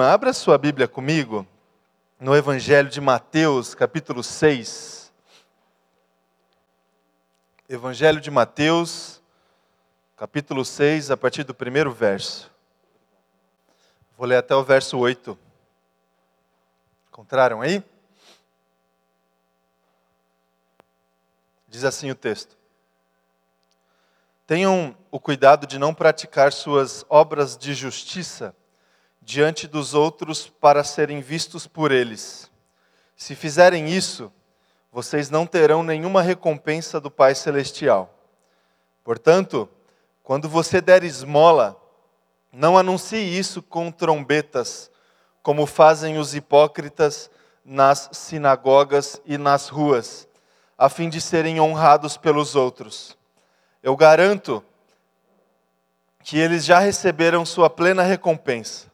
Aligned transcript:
abra 0.00 0.32
sua 0.32 0.56
Bíblia 0.56 0.88
comigo 0.88 1.46
no 2.18 2.34
Evangelho 2.34 2.88
de 2.88 3.00
Mateus, 3.00 3.74
capítulo 3.74 4.22
6. 4.22 5.12
Evangelho 7.68 8.20
de 8.20 8.30
Mateus, 8.30 9.20
capítulo 10.16 10.64
6, 10.64 11.10
a 11.10 11.16
partir 11.16 11.42
do 11.44 11.52
primeiro 11.52 11.92
verso. 11.92 12.50
Vou 14.16 14.26
ler 14.26 14.36
até 14.36 14.54
o 14.54 14.62
verso 14.62 14.96
8. 14.96 15.36
Encontraram 17.08 17.60
aí? 17.60 17.82
Diz 21.68 21.84
assim 21.84 22.10
o 22.10 22.14
texto: 22.14 22.56
Tenham 24.46 24.96
o 25.10 25.18
cuidado 25.18 25.66
de 25.66 25.78
não 25.78 25.92
praticar 25.92 26.52
suas 26.52 27.04
obras 27.08 27.58
de 27.58 27.74
justiça 27.74 28.54
diante 29.22 29.68
dos 29.68 29.94
outros 29.94 30.48
para 30.48 30.82
serem 30.82 31.20
vistos 31.20 31.66
por 31.66 31.92
eles. 31.92 32.50
Se 33.16 33.34
fizerem 33.34 33.88
isso, 33.88 34.32
vocês 34.90 35.30
não 35.30 35.46
terão 35.46 35.82
nenhuma 35.82 36.20
recompensa 36.20 37.00
do 37.00 37.10
Pai 37.10 37.34
Celestial. 37.34 38.12
Portanto, 39.04 39.68
quando 40.22 40.48
você 40.48 40.80
der 40.80 41.04
esmola, 41.04 41.80
não 42.52 42.76
anuncie 42.76 43.38
isso 43.38 43.62
com 43.62 43.90
trombetas, 43.90 44.90
como 45.42 45.66
fazem 45.66 46.18
os 46.18 46.34
hipócritas 46.34 47.30
nas 47.64 48.10
sinagogas 48.12 49.20
e 49.24 49.38
nas 49.38 49.68
ruas, 49.68 50.28
a 50.76 50.88
fim 50.88 51.08
de 51.08 51.20
serem 51.20 51.60
honrados 51.60 52.16
pelos 52.16 52.54
outros. 52.54 53.16
Eu 53.82 53.96
garanto 53.96 54.62
que 56.22 56.38
eles 56.38 56.64
já 56.64 56.78
receberam 56.78 57.46
sua 57.46 57.70
plena 57.70 58.02
recompensa. 58.02 58.91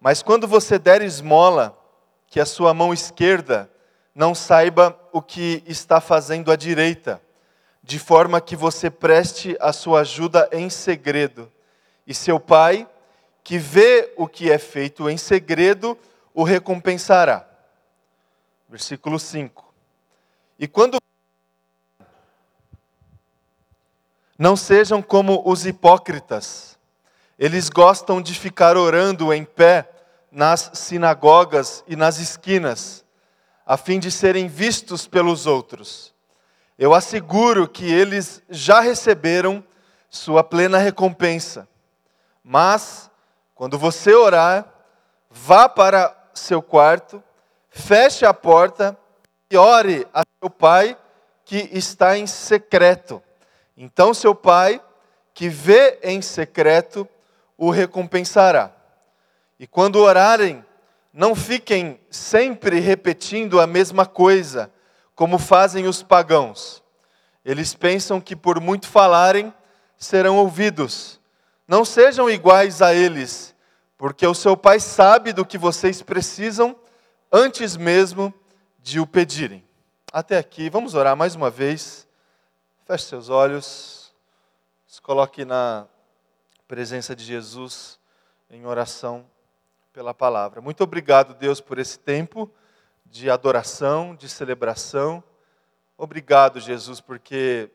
Mas 0.00 0.22
quando 0.22 0.46
você 0.46 0.78
der 0.78 1.02
esmola, 1.02 1.76
que 2.26 2.40
a 2.40 2.46
sua 2.46 2.72
mão 2.72 2.92
esquerda 2.92 3.70
não 4.14 4.34
saiba 4.34 4.98
o 5.12 5.22
que 5.22 5.62
está 5.66 6.00
fazendo 6.00 6.52
a 6.52 6.56
direita, 6.56 7.22
de 7.82 7.98
forma 7.98 8.40
que 8.40 8.54
você 8.54 8.90
preste 8.90 9.56
a 9.60 9.72
sua 9.72 10.00
ajuda 10.00 10.48
em 10.52 10.68
segredo. 10.68 11.50
E 12.06 12.14
seu 12.14 12.38
pai, 12.38 12.88
que 13.42 13.58
vê 13.58 14.12
o 14.16 14.28
que 14.28 14.50
é 14.50 14.58
feito 14.58 15.08
em 15.08 15.16
segredo, 15.16 15.98
o 16.34 16.42
recompensará. 16.42 17.48
Versículo 18.68 19.18
5. 19.18 19.72
E 20.58 20.68
quando 20.68 20.98
não 24.38 24.54
sejam 24.54 25.02
como 25.02 25.42
os 25.44 25.66
hipócritas, 25.66 26.77
eles 27.38 27.68
gostam 27.68 28.20
de 28.20 28.34
ficar 28.34 28.76
orando 28.76 29.32
em 29.32 29.44
pé 29.44 29.88
nas 30.30 30.70
sinagogas 30.74 31.84
e 31.86 31.94
nas 31.94 32.18
esquinas, 32.18 33.04
a 33.64 33.76
fim 33.76 33.98
de 33.98 34.10
serem 34.10 34.48
vistos 34.48 35.06
pelos 35.06 35.46
outros. 35.46 36.14
Eu 36.76 36.92
asseguro 36.92 37.68
que 37.68 37.84
eles 37.84 38.42
já 38.48 38.80
receberam 38.80 39.64
sua 40.10 40.42
plena 40.42 40.78
recompensa. 40.78 41.68
Mas, 42.42 43.10
quando 43.54 43.78
você 43.78 44.14
orar, 44.14 44.66
vá 45.30 45.68
para 45.68 46.16
seu 46.34 46.62
quarto, 46.62 47.22
feche 47.68 48.24
a 48.24 48.32
porta 48.32 48.96
e 49.50 49.56
ore 49.56 50.06
a 50.12 50.22
seu 50.40 50.50
pai 50.50 50.96
que 51.44 51.68
está 51.72 52.16
em 52.16 52.26
secreto. 52.26 53.22
Então, 53.76 54.12
seu 54.12 54.34
pai, 54.34 54.80
que 55.34 55.48
vê 55.48 55.98
em 56.02 56.20
secreto, 56.20 57.08
o 57.58 57.70
recompensará. 57.70 58.72
E 59.58 59.66
quando 59.66 59.96
orarem, 59.96 60.64
não 61.12 61.34
fiquem 61.34 62.00
sempre 62.08 62.78
repetindo 62.78 63.60
a 63.60 63.66
mesma 63.66 64.06
coisa, 64.06 64.72
como 65.16 65.36
fazem 65.36 65.88
os 65.88 66.00
pagãos. 66.00 66.82
Eles 67.44 67.74
pensam 67.74 68.20
que 68.20 68.36
por 68.36 68.60
muito 68.60 68.86
falarem, 68.86 69.52
serão 69.96 70.36
ouvidos. 70.36 71.20
Não 71.66 71.84
sejam 71.84 72.30
iguais 72.30 72.80
a 72.80 72.94
eles, 72.94 73.54
porque 73.96 74.24
o 74.24 74.34
seu 74.34 74.56
Pai 74.56 74.78
sabe 74.78 75.32
do 75.32 75.44
que 75.44 75.58
vocês 75.58 76.00
precisam 76.00 76.76
antes 77.32 77.76
mesmo 77.76 78.32
de 78.80 79.00
o 79.00 79.06
pedirem. 79.06 79.64
Até 80.12 80.38
aqui, 80.38 80.70
vamos 80.70 80.94
orar 80.94 81.16
mais 81.16 81.34
uma 81.34 81.50
vez. 81.50 82.06
Feche 82.86 83.04
seus 83.04 83.28
olhos, 83.28 84.14
se 84.86 85.02
coloque 85.02 85.44
na 85.44 85.86
presença 86.68 87.16
de 87.16 87.24
Jesus 87.24 87.98
em 88.50 88.66
oração 88.66 89.24
pela 89.90 90.12
palavra. 90.12 90.60
Muito 90.60 90.84
obrigado, 90.84 91.32
Deus, 91.32 91.62
por 91.62 91.78
esse 91.78 91.98
tempo 91.98 92.48
de 93.06 93.30
adoração, 93.30 94.14
de 94.14 94.28
celebração. 94.28 95.24
Obrigado, 95.96 96.60
Jesus, 96.60 97.00
porque 97.00 97.70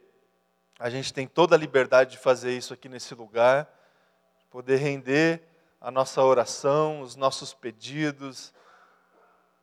a 0.79 0.91
gente 0.91 1.11
tem 1.11 1.25
toda 1.25 1.55
a 1.55 1.57
liberdade 1.57 2.11
de 2.11 2.17
fazer 2.19 2.55
isso 2.55 2.71
aqui 2.71 2.87
nesse 2.87 3.15
lugar, 3.15 3.67
poder 4.51 4.75
render 4.75 5.41
a 5.81 5.89
nossa 5.89 6.23
oração, 6.23 7.01
os 7.01 7.15
nossos 7.15 7.51
pedidos, 7.51 8.53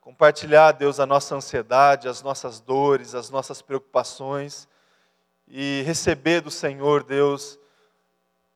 compartilhar, 0.01 0.73
Deus, 0.73 0.99
a 0.99 1.07
nossa 1.07 1.37
ansiedade, 1.37 2.09
as 2.09 2.21
nossas 2.21 2.59
dores, 2.59 3.15
as 3.15 3.31
nossas 3.31 3.63
preocupações 3.63 4.67
e 5.47 5.83
receber 5.87 6.41
do 6.41 6.51
Senhor, 6.51 7.05
Deus, 7.05 7.60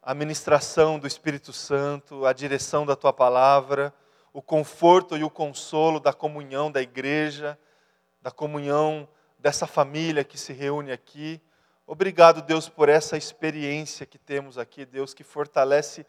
a 0.06 0.12
ministração 0.12 0.98
do 0.98 1.06
Espírito 1.06 1.50
Santo, 1.50 2.26
a 2.26 2.34
direção 2.34 2.84
da 2.84 2.94
tua 2.94 3.10
palavra, 3.10 3.92
o 4.34 4.42
conforto 4.42 5.16
e 5.16 5.25
o 5.25 5.31
consolo 5.31 5.98
da 5.98 6.12
comunhão 6.12 6.70
da 6.70 6.82
igreja, 6.82 7.59
da 8.20 8.31
comunhão 8.31 9.09
dessa 9.38 9.66
família 9.66 10.22
que 10.22 10.37
se 10.37 10.53
reúne 10.53 10.93
aqui. 10.93 11.41
Obrigado, 11.87 12.43
Deus, 12.43 12.69
por 12.69 12.91
essa 12.91 13.16
experiência 13.16 14.04
que 14.04 14.19
temos 14.19 14.59
aqui, 14.59 14.84
Deus, 14.84 15.14
que 15.14 15.25
fortalece 15.25 16.04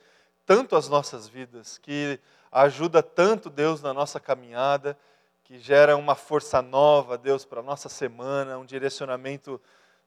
tanto 0.46 0.76
as 0.76 0.90
nossas 0.90 1.30
vidas, 1.30 1.78
que 1.78 2.20
ajuda 2.52 3.02
tanto, 3.02 3.50
Deus, 3.50 3.82
na 3.82 3.94
nossa 3.94 4.20
caminhada, 4.20 4.98
que 5.42 5.58
gera 5.58 5.96
uma 5.96 6.16
força 6.16 6.62
nova, 6.62 7.18
Deus, 7.18 7.46
para 7.46 7.62
a 7.62 7.64
nossa 7.64 7.88
semana, 7.88 8.58
um 8.58 8.66
direcionamento 8.66 9.62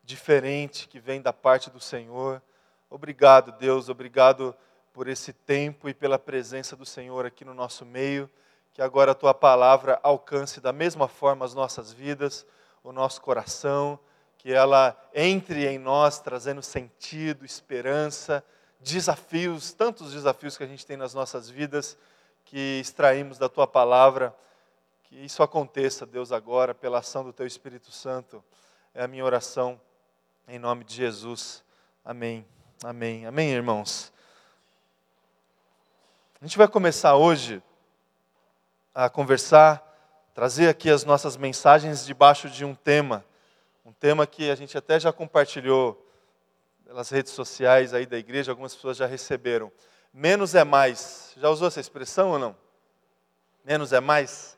diferente 0.05 0.87
que 0.89 1.01
vem 1.01 1.23
da 1.23 1.33
parte 1.33 1.71
do 1.71 1.81
Senhor. 1.81 2.43
Obrigado, 2.91 3.53
Deus, 3.53 3.89
obrigado 3.89 4.55
por 4.95 5.09
esse 5.09 5.33
tempo 5.33 5.89
e 5.89 5.95
pela 5.95 6.19
presença 6.19 6.75
do 6.75 6.87
Senhor 6.87 7.27
aqui 7.27 7.45
no 7.45 7.53
nosso 7.53 7.85
meio. 7.85 8.31
Que 8.73 8.81
agora 8.81 9.13
a 9.13 9.15
tua 9.15 9.35
palavra 9.35 10.01
alcance 10.03 10.61
da 10.61 10.73
mesma 10.73 11.07
forma 11.07 11.45
as 11.45 11.53
nossas 11.55 11.93
vidas, 11.93 12.47
o 12.83 12.93
nosso 12.93 13.21
coração, 13.21 13.99
que 14.39 14.53
ela 14.53 14.97
entre 15.15 15.67
em 15.67 15.79
nós 15.79 16.19
trazendo 16.19 16.63
sentido, 16.63 17.45
esperança, 17.45 18.43
desafios, 18.81 19.73
tantos 19.73 20.13
desafios 20.13 20.57
que 20.57 20.65
a 20.65 20.67
gente 20.67 20.87
tem 20.87 20.97
nas 20.97 21.13
nossas 21.13 21.51
vidas, 21.51 21.99
que 22.45 22.81
extraímos 22.81 23.37
da 23.37 23.49
tua 23.49 23.67
palavra. 23.67 24.35
Que 25.05 25.17
isso 25.25 25.43
aconteça, 25.43 26.07
Deus, 26.07 26.33
agora, 26.33 26.75
pela 26.75 26.99
ação 26.99 27.25
do 27.25 27.33
teu 27.33 27.47
Espírito 27.47 27.91
Santo. 27.91 28.43
É 28.95 29.05
a 29.05 29.09
minha 29.09 29.25
oração, 29.25 29.81
em 30.47 30.59
nome 30.59 30.85
de 30.85 30.95
Jesus. 30.95 31.63
Amém. 32.05 32.58
Amém. 32.85 33.27
Amém, 33.27 33.51
irmãos. 33.51 34.13
A 36.41 36.45
gente 36.45 36.57
vai 36.57 36.69
começar 36.69 37.17
hoje 37.17 37.61
a 38.95 39.11
conversar, 39.11 39.83
trazer 40.33 40.69
aqui 40.69 40.89
as 40.89 41.03
nossas 41.03 41.37
mensagens 41.37 42.07
debaixo 42.07 42.49
de 42.49 42.65
um 42.65 42.77
tema, 42.77 43.25
um 43.85 43.93
tema 43.93 44.29
que 44.29 44.49
a 44.49 44.55
gente 44.55 44.79
até 44.79 45.01
já 45.01 45.13
compartilhou 45.13 46.09
pelas 46.85 47.11
redes 47.11 47.33
sociais 47.33 47.93
aí 47.93 48.07
da 48.07 48.17
igreja, 48.17 48.53
algumas 48.53 48.77
pessoas 48.77 48.97
já 48.97 49.07
receberam. 49.07 49.73
Menos 50.15 50.55
é 50.55 50.63
mais. 50.63 51.33
Já 51.37 51.49
usou 51.49 51.67
essa 51.67 51.81
expressão 51.81 52.31
ou 52.31 52.39
não? 52.39 52.57
Menos 53.65 53.93
é 53.93 53.99
mais. 53.99 54.57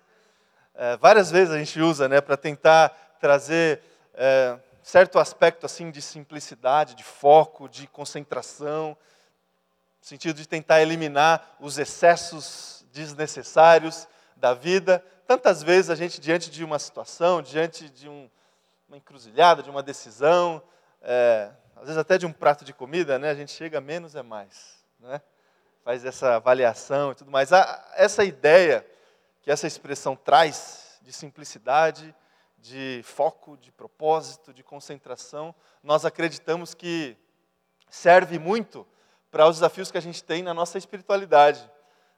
É, 0.74 0.94
várias 0.98 1.30
vezes 1.30 1.54
a 1.54 1.58
gente 1.58 1.80
usa, 1.80 2.06
né, 2.06 2.20
para 2.20 2.36
tentar 2.36 2.90
trazer 3.18 3.80
é, 4.12 4.58
certo 4.90 5.20
aspecto 5.20 5.64
assim 5.64 5.88
de 5.88 6.02
simplicidade, 6.02 6.96
de 6.96 7.04
foco, 7.04 7.68
de 7.68 7.86
concentração, 7.86 8.96
no 10.00 10.04
sentido 10.04 10.36
de 10.36 10.48
tentar 10.48 10.82
eliminar 10.82 11.56
os 11.60 11.78
excessos 11.78 12.84
desnecessários 12.92 14.08
da 14.34 14.52
vida. 14.52 14.98
Tantas 15.28 15.62
vezes 15.62 15.90
a 15.90 15.94
gente, 15.94 16.20
diante 16.20 16.50
de 16.50 16.64
uma 16.64 16.76
situação, 16.76 17.40
diante 17.40 17.88
de 17.88 18.08
um, 18.08 18.28
uma 18.88 18.96
encruzilhada, 18.96 19.62
de 19.62 19.70
uma 19.70 19.80
decisão, 19.80 20.60
é, 21.00 21.52
às 21.76 21.82
vezes 21.82 21.96
até 21.96 22.18
de 22.18 22.26
um 22.26 22.32
prato 22.32 22.64
de 22.64 22.72
comida, 22.72 23.16
né, 23.16 23.30
a 23.30 23.34
gente 23.34 23.52
chega 23.52 23.80
menos 23.80 24.16
é 24.16 24.22
mais. 24.22 24.84
Né? 24.98 25.20
Faz 25.84 26.04
essa 26.04 26.34
avaliação 26.34 27.12
e 27.12 27.14
tudo 27.14 27.30
mais. 27.30 27.50
essa 27.94 28.24
ideia 28.24 28.84
que 29.40 29.52
essa 29.52 29.68
expressão 29.68 30.16
traz 30.16 30.98
de 31.00 31.12
simplicidade, 31.12 32.12
de 32.60 33.00
foco, 33.04 33.56
de 33.56 33.72
propósito, 33.72 34.52
de 34.52 34.62
concentração, 34.62 35.54
nós 35.82 36.04
acreditamos 36.04 36.74
que 36.74 37.16
serve 37.88 38.38
muito 38.38 38.86
para 39.30 39.48
os 39.48 39.56
desafios 39.56 39.90
que 39.90 39.98
a 39.98 40.02
gente 40.02 40.22
tem 40.22 40.42
na 40.42 40.52
nossa 40.52 40.78
espiritualidade. 40.78 41.68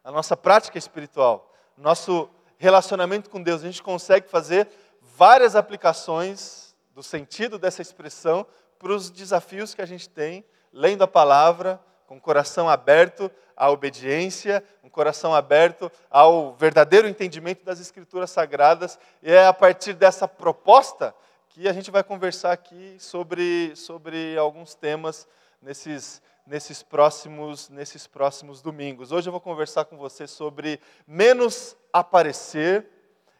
a 0.04 0.10
nossa 0.10 0.36
prática 0.36 0.76
espiritual, 0.76 1.54
nosso 1.76 2.28
relacionamento 2.58 3.30
com 3.30 3.40
Deus. 3.40 3.62
A 3.62 3.66
gente 3.66 3.82
consegue 3.82 4.28
fazer 4.28 4.68
várias 5.00 5.54
aplicações 5.54 6.74
do 6.92 7.04
sentido 7.04 7.56
dessa 7.56 7.82
expressão 7.82 8.44
para 8.80 8.92
os 8.92 9.10
desafios 9.10 9.74
que 9.74 9.80
a 9.80 9.86
gente 9.86 10.08
tem 10.08 10.44
lendo 10.72 11.02
a 11.02 11.08
palavra, 11.08 11.80
com 12.12 12.18
o 12.18 12.20
coração 12.20 12.68
aberto 12.68 13.30
à 13.56 13.70
obediência, 13.70 14.62
um 14.84 14.90
coração 14.90 15.34
aberto 15.34 15.90
ao 16.10 16.54
verdadeiro 16.54 17.08
entendimento 17.08 17.64
das 17.64 17.80
Escrituras 17.80 18.30
Sagradas. 18.30 18.98
E 19.22 19.32
é 19.32 19.46
a 19.46 19.52
partir 19.54 19.94
dessa 19.94 20.28
proposta 20.28 21.14
que 21.48 21.66
a 21.66 21.72
gente 21.72 21.90
vai 21.90 22.04
conversar 22.04 22.52
aqui 22.52 22.96
sobre, 22.98 23.74
sobre 23.76 24.36
alguns 24.36 24.74
temas 24.74 25.26
nesses, 25.62 26.20
nesses, 26.46 26.82
próximos, 26.82 27.70
nesses 27.70 28.06
próximos 28.06 28.60
domingos. 28.60 29.10
Hoje 29.10 29.28
eu 29.28 29.32
vou 29.32 29.40
conversar 29.40 29.86
com 29.86 29.96
você 29.96 30.26
sobre 30.26 30.78
menos 31.06 31.74
aparecer 31.90 32.86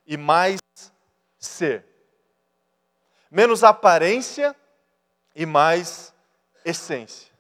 e 0.07 0.17
mais 0.17 0.59
ser. 1.39 1.85
Menos 3.31 3.63
aparência 3.63 4.57
e 5.37 5.45
mais 5.45 6.15
essência. 6.65 7.32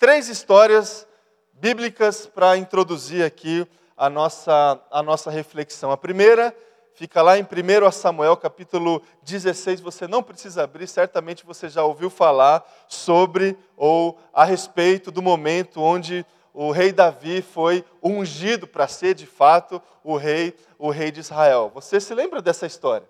Três 0.00 0.30
histórias 0.30 1.06
bíblicas 1.52 2.24
para 2.24 2.56
introduzir 2.56 3.22
aqui 3.22 3.68
a 3.94 4.08
nossa, 4.08 4.80
a 4.90 5.02
nossa 5.02 5.30
reflexão. 5.30 5.90
A 5.90 5.96
primeira 5.98 6.56
fica 6.94 7.20
lá 7.20 7.36
em 7.36 7.42
1 7.42 7.92
Samuel, 7.92 8.34
capítulo 8.34 9.02
16. 9.22 9.78
Você 9.82 10.08
não 10.08 10.22
precisa 10.22 10.62
abrir, 10.62 10.86
certamente 10.86 11.44
você 11.44 11.68
já 11.68 11.84
ouviu 11.84 12.08
falar 12.08 12.66
sobre 12.88 13.58
ou 13.76 14.18
a 14.32 14.42
respeito 14.42 15.10
do 15.10 15.20
momento 15.20 15.82
onde 15.82 16.24
o 16.54 16.70
rei 16.70 16.92
Davi 16.92 17.42
foi 17.42 17.84
ungido 18.02 18.66
para 18.66 18.88
ser 18.88 19.12
de 19.12 19.26
fato 19.26 19.82
o 20.02 20.16
rei, 20.16 20.56
o 20.78 20.88
rei 20.88 21.10
de 21.10 21.20
Israel. 21.20 21.70
Você 21.74 22.00
se 22.00 22.14
lembra 22.14 22.40
dessa 22.40 22.64
história? 22.64 23.06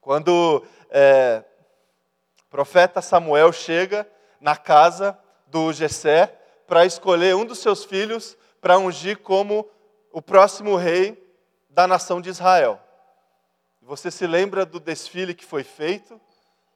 Quando 0.00 0.64
é, 0.88 1.44
o 2.46 2.48
profeta 2.48 3.02
Samuel 3.02 3.52
chega 3.52 4.08
na 4.40 4.56
casa 4.56 5.18
do 5.46 5.72
Jessé 5.72 6.26
para 6.66 6.84
escolher 6.84 7.34
um 7.34 7.44
dos 7.44 7.58
seus 7.58 7.84
filhos 7.84 8.36
para 8.60 8.78
ungir 8.78 9.18
como 9.18 9.68
o 10.10 10.22
próximo 10.22 10.76
rei 10.76 11.22
da 11.68 11.86
nação 11.86 12.20
de 12.20 12.30
Israel. 12.30 12.80
Você 13.82 14.10
se 14.10 14.26
lembra 14.26 14.64
do 14.64 14.80
desfile 14.80 15.34
que 15.34 15.44
foi 15.44 15.62
feito? 15.62 16.18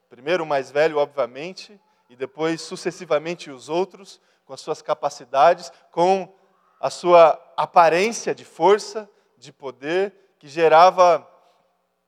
Primeiro 0.09 0.43
o 0.43 0.47
mais 0.47 0.69
velho, 0.69 0.97
obviamente, 0.97 1.79
e 2.09 2.15
depois 2.15 2.61
sucessivamente 2.61 3.49
os 3.49 3.69
outros, 3.69 4.21
com 4.45 4.53
as 4.53 4.61
suas 4.61 4.81
capacidades, 4.81 5.71
com 5.91 6.31
a 6.79 6.89
sua 6.89 7.39
aparência 7.57 8.33
de 8.33 8.45
força, 8.45 9.09
de 9.37 9.51
poder, 9.51 10.13
que 10.37 10.47
gerava 10.47 11.27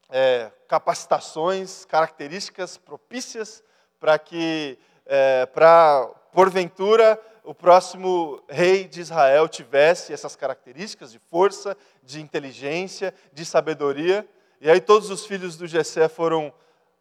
é, 0.10 0.52
capacitações, 0.68 1.86
características 1.86 2.78
propícias 2.78 3.64
para 4.00 4.20
que, 4.20 4.78
é, 5.06 5.46
para 5.46 6.10
porventura, 6.32 7.20
o 7.44 7.54
próximo 7.54 8.42
rei 8.48 8.88
de 8.88 9.02
Israel 9.02 9.48
tivesse 9.48 10.14
essas 10.14 10.36
características 10.36 11.12
de 11.12 11.20
força, 11.20 11.76
de 12.04 12.22
inteligência, 12.22 13.14
de 13.34 13.44
sabedoria. 13.46 14.28
E 14.60 14.70
aí 14.70 14.80
todos 14.80 15.10
os 15.10 15.26
filhos 15.26 15.58
do 15.58 15.68
Jessé 15.68 16.08
foram 16.08 16.54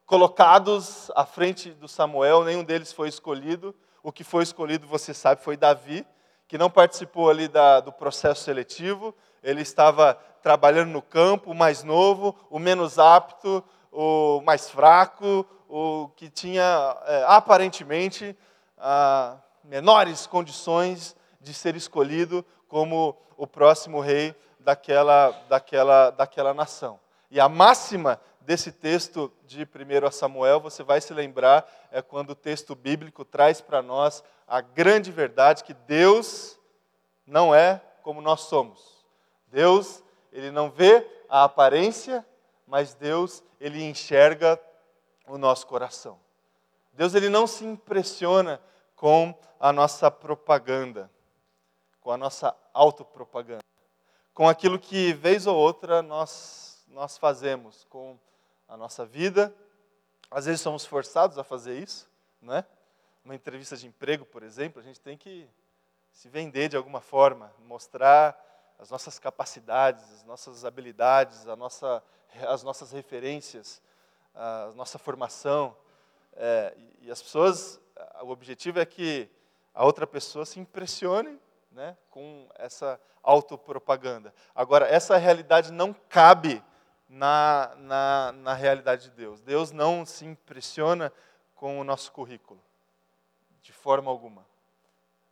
colocados 0.07 1.11
à 1.15 1.25
frente 1.25 1.71
do 1.71 1.87
Samuel, 1.87 2.45
nenhum 2.45 2.65
deles 2.65 2.93
foi 2.93 3.09
escolhido. 3.09 3.75
O 4.03 4.11
que 4.11 4.25
foi 4.25 4.43
escolhido, 4.43 4.87
você 4.87 5.13
sabe, 5.13 5.43
foi 5.43 5.57
Davi, 5.57 6.07
que 6.49 6.59
não 6.59 6.71
participou 6.71 7.31
ali 7.31 7.47
da, 7.47 7.81
do 7.81 7.93
processo 7.93 8.43
seletivo. 8.43 9.15
Ele 9.43 9.61
estava 9.61 10.15
trabalhando 10.43 10.91
no 10.91 11.03
campo, 11.03 11.51
o 11.51 11.55
mais 11.55 11.85
novo, 11.85 12.35
o 12.49 12.59
menos 12.59 12.99
apto, 12.99 13.63
o 13.93 14.41
mais 14.41 14.71
fraco, 14.71 15.47
o 15.69 16.09
que 16.17 16.29
tinha 16.29 16.97
é, 17.07 17.25
aparentemente 17.29 18.37
menores 19.65 20.27
condições 20.27 21.17
de 21.41 21.55
ser 21.55 21.77
escolhido 21.77 22.45
como 22.69 23.17
o 23.37 23.47
próximo 23.47 24.01
rei 24.01 24.35
daquela, 24.59 25.31
daquela, 25.49 26.11
daquela 26.11 26.55
nação. 26.55 27.01
E 27.31 27.41
a 27.41 27.49
máxima 27.49 28.21
desse 28.41 28.73
texto 28.73 29.33
de 29.45 29.63
1 29.63 30.11
Samuel, 30.11 30.61
você 30.61 30.83
vai 30.83 31.01
se 31.01 31.15
lembrar, 31.15 31.69
é 31.91 32.03
quando 32.03 32.31
o 32.31 32.35
texto 32.35 32.75
bíblico 32.75 33.25
traz 33.25 33.61
para 33.61 33.83
nós 33.83 34.25
a 34.47 34.61
grande 34.61 35.13
verdade 35.13 35.63
que 35.63 35.75
Deus 35.75 36.59
não 37.27 37.55
é 37.55 37.81
como 38.03 38.21
nós 38.21 38.43
somos. 38.43 39.05
Deus, 39.47 40.03
ele 40.33 40.51
não 40.51 40.71
vê 40.71 41.07
a 41.29 41.45
aparência, 41.45 42.27
mas 42.67 42.95
Deus, 42.95 43.43
ele 43.61 43.83
enxerga 43.83 44.61
o 45.27 45.39
nosso 45.39 45.67
coração. 45.67 46.19
Deus, 46.93 47.15
ele 47.15 47.29
não 47.29 47.47
se 47.47 47.65
impressiona 47.65 48.61
com 49.01 49.35
a 49.59 49.73
nossa 49.73 50.11
propaganda, 50.11 51.11
com 52.03 52.11
a 52.11 52.19
nossa 52.19 52.55
autopropaganda, 52.75 53.65
com 54.35 54.47
aquilo 54.47 54.79
que, 54.79 55.15
vez 55.15 55.47
ou 55.47 55.57
outra, 55.57 56.03
nós, 56.03 56.85
nós 56.87 57.17
fazemos 57.17 57.87
com 57.89 58.19
a 58.69 58.77
nossa 58.77 59.07
vida. 59.07 59.55
Às 60.31 60.45
vezes 60.45 60.61
somos 60.61 60.85
forçados 60.85 61.39
a 61.39 61.43
fazer 61.43 61.79
isso, 61.79 62.11
não 62.43 62.57
é? 62.57 62.67
Uma 63.25 63.35
entrevista 63.35 63.75
de 63.75 63.87
emprego, 63.87 64.27
por 64.27 64.43
exemplo, 64.43 64.83
a 64.83 64.85
gente 64.85 65.01
tem 65.01 65.17
que 65.17 65.49
se 66.13 66.29
vender 66.29 66.69
de 66.69 66.77
alguma 66.77 67.01
forma, 67.01 67.51
mostrar 67.61 68.39
as 68.79 68.91
nossas 68.91 69.19
capacidades, 69.19 70.05
as 70.13 70.25
nossas 70.25 70.63
habilidades, 70.63 71.49
a 71.49 71.57
nossa, 71.57 72.03
as 72.47 72.63
nossas 72.63 72.93
referências, 72.93 73.81
a 74.35 74.73
nossa 74.75 74.99
formação. 74.99 75.75
É, 76.35 76.77
e 77.01 77.11
as 77.11 77.23
pessoas 77.23 77.81
o 78.23 78.31
objetivo 78.31 78.81
é 78.81 78.87
que 78.87 79.29
a 79.75 79.85
outra 79.85 80.07
pessoa 80.07 80.45
se 80.45 80.59
impressione 80.59 81.39
né, 81.71 81.97
com 82.11 82.49
essa 82.57 83.01
autopropaganda. 83.23 84.35
Agora, 84.55 84.87
essa 84.87 85.17
realidade 85.17 85.73
não 85.73 85.93
cabe 86.09 86.63
na, 87.09 87.73
na, 87.77 88.33
na 88.33 88.55
realidade 88.55 89.05
de 89.05 89.11
Deus. 89.11 89.41
Deus 89.41 89.71
não 89.73 90.05
se 90.05 90.25
impressiona 90.25 91.13
com 91.55 91.79
o 91.79 91.85
nosso 91.85 92.13
currículo, 92.13 92.61
de 93.61 93.73
forma 93.73 94.11
alguma. 94.11 94.47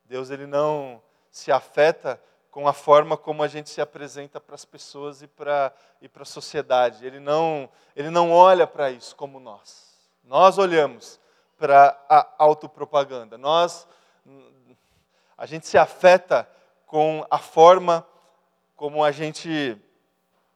Deus 0.04 0.30
ele 0.30 0.46
não 0.46 1.02
se 1.30 1.52
afeta 1.52 2.20
com 2.50 2.66
a 2.66 2.72
forma 2.72 3.16
como 3.16 3.42
a 3.42 3.48
gente 3.48 3.70
se 3.70 3.80
apresenta 3.80 4.40
para 4.40 4.54
as 4.54 4.64
pessoas 4.64 5.22
e 5.22 5.26
para 5.26 5.72
e 6.00 6.10
a 6.12 6.24
sociedade. 6.24 7.06
Ele 7.06 7.20
não, 7.20 7.68
ele 7.94 8.10
não 8.10 8.32
olha 8.32 8.66
para 8.66 8.90
isso 8.90 9.14
como 9.14 9.38
nós. 9.38 9.96
Nós 10.24 10.58
olhamos 10.58 11.20
para 11.58 11.98
a 12.08 12.26
autopropaganda. 12.38 13.36
Nós, 13.36 13.86
a 15.36 15.44
gente 15.44 15.66
se 15.66 15.76
afeta 15.76 16.48
com 16.86 17.26
a 17.30 17.38
forma 17.38 18.06
como 18.74 19.04
a 19.04 19.10
gente 19.10 19.76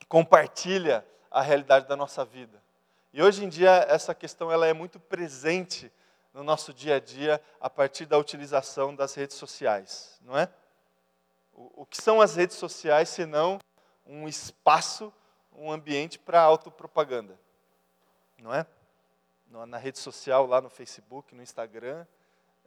compartilha 0.08 1.04
a 1.30 1.42
realidade 1.42 1.88
da 1.88 1.96
nossa 1.96 2.24
vida. 2.24 2.62
E 3.12 3.22
hoje 3.22 3.44
em 3.44 3.48
dia 3.48 3.70
essa 3.88 4.14
questão 4.14 4.50
ela 4.50 4.66
é 4.66 4.72
muito 4.72 4.98
presente 5.00 5.92
no 6.32 6.42
nosso 6.42 6.72
dia 6.72 6.96
a 6.96 7.00
dia 7.00 7.42
a 7.60 7.68
partir 7.68 8.06
da 8.06 8.16
utilização 8.16 8.94
das 8.94 9.14
redes 9.14 9.36
sociais, 9.36 10.18
não 10.22 10.38
é? 10.38 10.48
O, 11.52 11.82
o 11.82 11.86
que 11.86 12.00
são 12.00 12.20
as 12.20 12.36
redes 12.36 12.56
sociais 12.56 13.08
senão 13.08 13.58
um 14.06 14.26
espaço, 14.26 15.12
um 15.52 15.70
ambiente 15.70 16.18
para 16.18 16.40
autopropaganda, 16.40 17.38
não 18.38 18.54
é? 18.54 18.66
Na 19.66 19.76
rede 19.76 19.98
social, 19.98 20.46
lá 20.46 20.60
no 20.60 20.70
Facebook, 20.70 21.34
no 21.34 21.42
Instagram. 21.42 22.06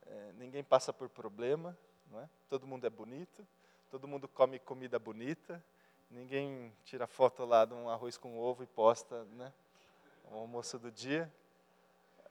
É, 0.05 0.31
ninguém 0.33 0.63
passa 0.63 0.93
por 0.93 1.09
problema, 1.09 1.75
não 2.11 2.21
é? 2.21 2.29
todo 2.47 2.67
mundo 2.67 2.85
é 2.85 2.89
bonito, 2.89 3.45
todo 3.89 4.07
mundo 4.07 4.27
come 4.27 4.59
comida 4.59 4.99
bonita, 4.99 5.63
ninguém 6.11 6.71
tira 6.83 7.07
foto 7.07 7.43
lá 7.43 7.65
de 7.65 7.73
um 7.73 7.89
arroz 7.89 8.17
com 8.17 8.37
ovo 8.37 8.61
e 8.63 8.67
posta 8.67 9.23
né, 9.35 9.51
o 10.31 10.35
almoço 10.35 10.77
do 10.77 10.91
dia. 10.91 11.31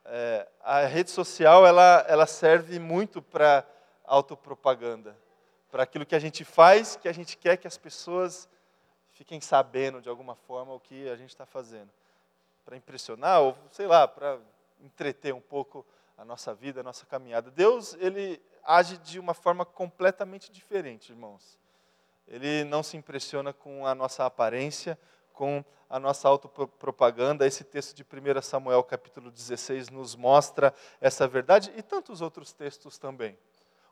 É, 0.04 0.48
a 0.60 0.86
rede 0.86 1.10
social 1.10 1.66
ela, 1.66 2.04
ela 2.08 2.26
serve 2.26 2.78
muito 2.78 3.20
para 3.20 3.66
autopropaganda, 4.04 5.16
para 5.68 5.82
aquilo 5.82 6.06
que 6.06 6.14
a 6.14 6.20
gente 6.20 6.44
faz, 6.44 6.94
que 6.94 7.08
a 7.08 7.12
gente 7.12 7.36
quer 7.36 7.56
que 7.56 7.66
as 7.66 7.76
pessoas 7.76 8.48
fiquem 9.10 9.40
sabendo 9.40 10.00
de 10.00 10.08
alguma 10.08 10.36
forma 10.36 10.72
o 10.72 10.78
que 10.78 11.08
a 11.08 11.16
gente 11.16 11.30
está 11.30 11.44
fazendo 11.44 11.90
para 12.64 12.76
impressionar 12.76 13.42
ou 13.42 13.56
sei 13.70 13.86
lá, 13.86 14.08
para 14.08 14.38
entreter 14.80 15.34
um 15.34 15.40
pouco 15.40 15.84
a 16.16 16.24
nossa 16.24 16.54
vida, 16.54 16.80
a 16.80 16.82
nossa 16.82 17.04
caminhada. 17.06 17.50
Deus, 17.50 17.94
ele 18.00 18.40
age 18.64 18.98
de 18.98 19.18
uma 19.18 19.34
forma 19.34 19.64
completamente 19.64 20.50
diferente, 20.50 21.12
irmãos. 21.12 21.58
Ele 22.26 22.64
não 22.64 22.82
se 22.82 22.96
impressiona 22.96 23.52
com 23.52 23.86
a 23.86 23.94
nossa 23.94 24.24
aparência, 24.24 24.98
com 25.32 25.64
a 25.90 25.98
nossa 25.98 26.26
autopropaganda. 26.28 27.46
Esse 27.46 27.64
texto 27.64 27.94
de 27.94 28.02
1 28.02 28.40
Samuel, 28.42 28.82
capítulo 28.82 29.30
16, 29.30 29.90
nos 29.90 30.14
mostra 30.16 30.72
essa 31.00 31.28
verdade 31.28 31.72
e 31.76 31.82
tantos 31.82 32.20
outros 32.20 32.52
textos 32.52 32.98
também. 32.98 33.36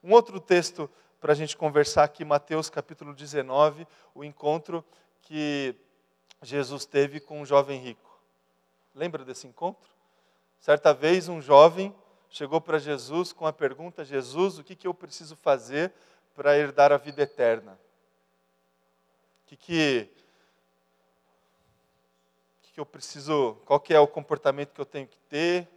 Um 0.02 0.12
outro 0.12 0.40
texto 0.40 0.90
para 1.20 1.32
a 1.32 1.36
gente 1.36 1.56
conversar 1.56 2.04
aqui 2.04 2.24
Mateus 2.24 2.68
capítulo 2.68 3.14
19, 3.14 3.86
o 4.14 4.24
encontro 4.24 4.84
que 5.20 5.76
Jesus 6.42 6.84
teve 6.84 7.20
com 7.20 7.40
um 7.40 7.46
jovem 7.46 7.78
rico. 7.78 8.11
Lembra 8.94 9.24
desse 9.24 9.46
encontro? 9.46 9.90
Certa 10.60 10.92
vez 10.92 11.28
um 11.28 11.40
jovem 11.40 11.94
chegou 12.28 12.60
para 12.60 12.78
Jesus 12.78 13.32
com 13.32 13.46
a 13.46 13.52
pergunta: 13.52 14.04
Jesus, 14.04 14.58
o 14.58 14.64
que, 14.64 14.76
que 14.76 14.86
eu 14.86 14.94
preciso 14.94 15.36
fazer 15.36 15.92
para 16.34 16.56
herdar 16.56 16.92
a 16.92 16.96
vida 16.96 17.22
eterna? 17.22 17.78
O 19.42 19.48
que, 19.48 19.56
que, 19.56 20.08
que, 22.62 22.72
que 22.72 22.80
eu 22.80 22.86
preciso, 22.86 23.56
qual 23.66 23.78
que 23.80 23.92
é 23.92 24.00
o 24.00 24.06
comportamento 24.06 24.72
que 24.72 24.80
eu 24.80 24.86
tenho 24.86 25.06
que 25.06 25.18
ter? 25.28 25.68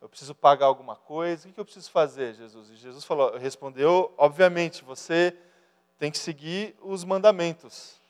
Eu 0.00 0.08
preciso 0.08 0.34
pagar 0.34 0.66
alguma 0.66 0.94
coisa? 0.94 1.48
O 1.48 1.52
que 1.52 1.58
eu 1.58 1.64
preciso 1.64 1.90
fazer, 1.90 2.34
Jesus? 2.34 2.70
E 2.70 2.76
Jesus 2.76 3.04
falou, 3.04 3.36
respondeu, 3.36 4.12
obviamente, 4.16 4.84
você 4.84 5.36
tem 5.98 6.10
que 6.10 6.18
seguir 6.18 6.76
os 6.80 7.02
mandamentos. 7.02 8.00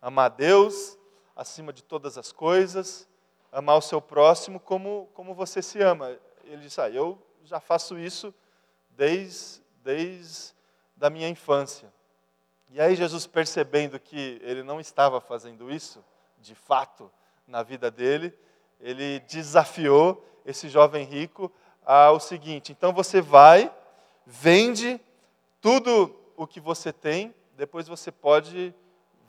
Amar 0.00 0.30
Deus 0.30 0.96
acima 1.34 1.72
de 1.72 1.82
todas 1.82 2.16
as 2.16 2.30
coisas, 2.30 3.08
amar 3.50 3.76
o 3.76 3.82
seu 3.82 4.00
próximo 4.00 4.60
como, 4.60 5.08
como 5.14 5.34
você 5.34 5.62
se 5.62 5.80
ama. 5.80 6.16
Ele 6.44 6.62
disse, 6.62 6.80
ah, 6.80 6.90
eu 6.90 7.18
já 7.44 7.60
faço 7.60 7.98
isso 7.98 8.34
desde, 8.90 9.62
desde 9.82 10.54
da 10.96 11.10
minha 11.10 11.28
infância. 11.28 11.92
E 12.70 12.80
aí 12.80 12.96
Jesus, 12.96 13.26
percebendo 13.26 13.98
que 13.98 14.40
ele 14.42 14.62
não 14.62 14.80
estava 14.80 15.20
fazendo 15.20 15.70
isso, 15.70 16.04
de 16.38 16.54
fato, 16.54 17.10
na 17.46 17.62
vida 17.62 17.90
dele, 17.90 18.36
ele 18.80 19.20
desafiou 19.20 20.24
esse 20.44 20.68
jovem 20.68 21.04
rico 21.04 21.50
ao 21.84 22.18
seguinte: 22.18 22.72
então 22.72 22.92
você 22.92 23.20
vai, 23.20 23.72
vende 24.24 25.00
tudo 25.60 26.14
o 26.36 26.46
que 26.46 26.60
você 26.60 26.92
tem, 26.92 27.34
depois 27.56 27.86
você 27.86 28.10
pode 28.10 28.74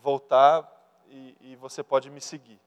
voltar 0.01 0.69
e, 1.07 1.35
e 1.39 1.55
você 1.55 1.83
pode 1.83 2.09
me 2.09 2.19
seguir. 2.19 2.59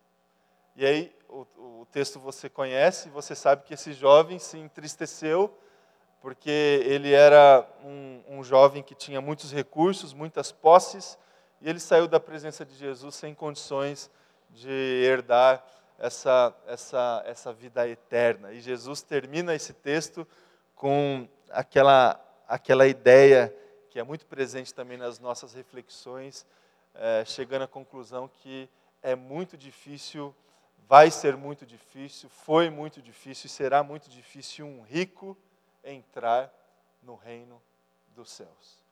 E 0.80 0.86
aí 0.86 1.12
o, 1.28 1.40
o 1.82 1.86
texto 1.92 2.18
você 2.18 2.48
conhece, 2.48 3.10
você 3.10 3.34
sabe 3.34 3.64
que 3.64 3.74
esse 3.74 3.92
jovem 3.92 4.38
se 4.38 4.56
entristeceu 4.56 5.54
porque 6.22 6.48
ele 6.86 7.12
era 7.12 7.68
um, 7.84 8.22
um, 8.26 8.42
jovem 8.42 8.82
que 8.82 8.94
tinha 8.94 9.20
muitos 9.20 9.52
recursos, 9.52 10.14
muitas 10.14 10.50
posses, 10.50 11.18
e 11.60 11.68
ele 11.68 11.78
saiu 11.78 12.08
da 12.08 12.18
presença 12.18 12.64
de 12.64 12.74
Jesus 12.74 13.14
sem 13.14 13.34
condições 13.34 14.10
de 14.48 14.70
herdar 14.70 15.62
essa, 15.98 16.56
essa, 16.66 17.22
essa 17.26 17.52
vida 17.52 17.86
eterna. 17.86 18.50
E 18.50 18.62
Jesus 18.62 19.02
termina 19.02 19.54
esse 19.54 19.74
texto 19.74 20.26
com 20.74 21.28
aquela, 21.50 22.18
aquela 22.48 22.86
ideia 22.86 23.54
que 23.90 23.98
é 23.98 24.02
muito 24.02 24.24
presente 24.24 24.72
também 24.72 24.96
nas 24.96 25.18
nossas 25.18 25.52
reflexões, 25.52 26.46
é, 26.94 27.22
chegando 27.26 27.64
à 27.64 27.68
conclusão 27.68 28.30
que 28.42 28.66
é 29.02 29.14
muito 29.14 29.58
difícil, 29.58 30.34
vai 30.90 31.08
ser 31.08 31.36
muito 31.36 31.64
difícil, 31.64 32.28
foi 32.28 32.68
muito 32.68 33.00
difícil 33.00 33.46
e 33.46 33.48
será 33.48 33.80
muito 33.80 34.10
difícil 34.10 34.66
um 34.66 34.82
rico 34.82 35.38
entrar 35.84 36.52
no 37.00 37.14
reino 37.14 37.62
dos 38.08 38.28
céus. 38.28 38.82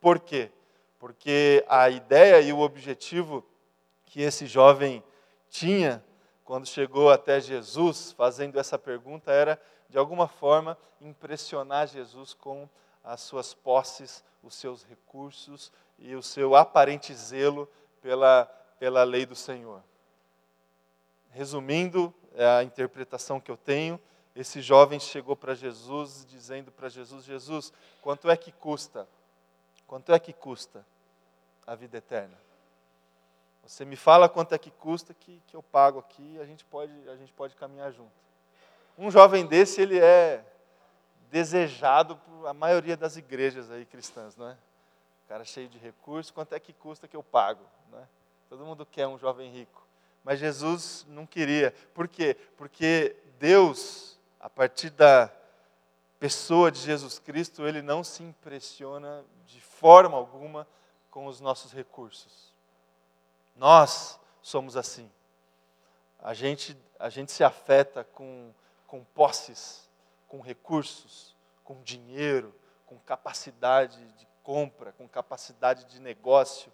Por 0.00 0.18
quê? 0.18 0.50
Porque 0.98 1.62
a 1.68 1.90
ideia 1.90 2.40
e 2.40 2.54
o 2.54 2.60
objetivo 2.60 3.46
que 4.06 4.22
esse 4.22 4.46
jovem 4.46 5.04
tinha 5.50 6.02
quando 6.42 6.64
chegou 6.64 7.10
até 7.10 7.38
Jesus 7.38 8.12
fazendo 8.12 8.58
essa 8.58 8.78
pergunta, 8.78 9.30
era 9.30 9.60
de 9.90 9.98
alguma 9.98 10.26
forma 10.26 10.78
impressionar 11.02 11.86
Jesus 11.86 12.32
com 12.32 12.66
as 13.04 13.20
suas 13.20 13.52
posses, 13.52 14.24
os 14.42 14.54
seus 14.54 14.84
recursos 14.84 15.70
e 15.98 16.14
o 16.14 16.22
seu 16.22 16.56
aparente 16.56 17.12
zelo 17.12 17.68
pela, 18.00 18.46
pela 18.78 19.04
lei 19.04 19.26
do 19.26 19.36
Senhor. 19.36 19.82
Resumindo 21.32 22.14
é 22.34 22.46
a 22.46 22.62
interpretação 22.62 23.40
que 23.40 23.50
eu 23.50 23.56
tenho, 23.56 24.00
esse 24.34 24.62
jovem 24.62 24.98
chegou 24.98 25.36
para 25.36 25.54
Jesus 25.54 26.24
dizendo 26.26 26.70
para 26.72 26.88
Jesus: 26.88 27.24
Jesus, 27.24 27.72
quanto 28.00 28.30
é 28.30 28.36
que 28.36 28.50
custa? 28.50 29.06
Quanto 29.86 30.12
é 30.12 30.18
que 30.18 30.32
custa 30.32 30.84
a 31.66 31.74
vida 31.74 31.98
eterna? 31.98 32.36
Você 33.62 33.84
me 33.84 33.94
fala 33.94 34.28
quanto 34.28 34.54
é 34.54 34.58
que 34.58 34.70
custa 34.70 35.14
que, 35.14 35.40
que 35.46 35.54
eu 35.54 35.62
pago 35.62 35.98
aqui 35.98 36.34
e 36.34 36.40
a 36.40 36.44
gente, 36.44 36.64
pode, 36.64 36.92
a 37.08 37.16
gente 37.16 37.32
pode 37.32 37.54
caminhar 37.54 37.92
junto. 37.92 38.10
Um 38.98 39.10
jovem 39.10 39.46
desse, 39.46 39.80
ele 39.80 39.98
é 39.98 40.44
desejado 41.30 42.16
por 42.16 42.46
a 42.46 42.52
maioria 42.52 42.96
das 42.96 43.16
igrejas 43.16 43.70
aí 43.70 43.86
cristãs, 43.86 44.36
não 44.36 44.48
é? 44.48 44.56
Cara 45.28 45.44
cheio 45.44 45.68
de 45.68 45.78
recursos, 45.78 46.30
quanto 46.30 46.54
é 46.54 46.60
que 46.60 46.72
custa 46.72 47.06
que 47.06 47.16
eu 47.16 47.22
pago? 47.22 47.64
Não 47.90 47.98
é? 47.98 48.08
Todo 48.48 48.64
mundo 48.64 48.84
quer 48.84 49.06
um 49.06 49.16
jovem 49.16 49.50
rico. 49.50 49.86
Mas 50.24 50.38
Jesus 50.38 51.04
não 51.08 51.26
queria. 51.26 51.74
Por 51.94 52.06
quê? 52.06 52.36
Porque 52.56 53.16
Deus, 53.38 54.18
a 54.38 54.48
partir 54.48 54.90
da 54.90 55.30
pessoa 56.18 56.70
de 56.70 56.78
Jesus 56.78 57.18
Cristo, 57.18 57.66
ele 57.66 57.82
não 57.82 58.04
se 58.04 58.22
impressiona 58.22 59.24
de 59.44 59.60
forma 59.60 60.16
alguma 60.16 60.66
com 61.10 61.26
os 61.26 61.40
nossos 61.40 61.72
recursos. 61.72 62.54
Nós 63.56 64.18
somos 64.40 64.76
assim. 64.76 65.10
A 66.20 66.32
gente, 66.32 66.76
a 66.98 67.08
gente 67.08 67.32
se 67.32 67.42
afeta 67.42 68.04
com, 68.04 68.54
com 68.86 69.04
posses, 69.04 69.90
com 70.28 70.40
recursos, 70.40 71.36
com 71.64 71.82
dinheiro, 71.82 72.54
com 72.86 72.98
capacidade 73.00 73.98
de 74.12 74.26
compra, 74.42 74.92
com 74.92 75.08
capacidade 75.08 75.84
de 75.86 76.00
negócio. 76.00 76.72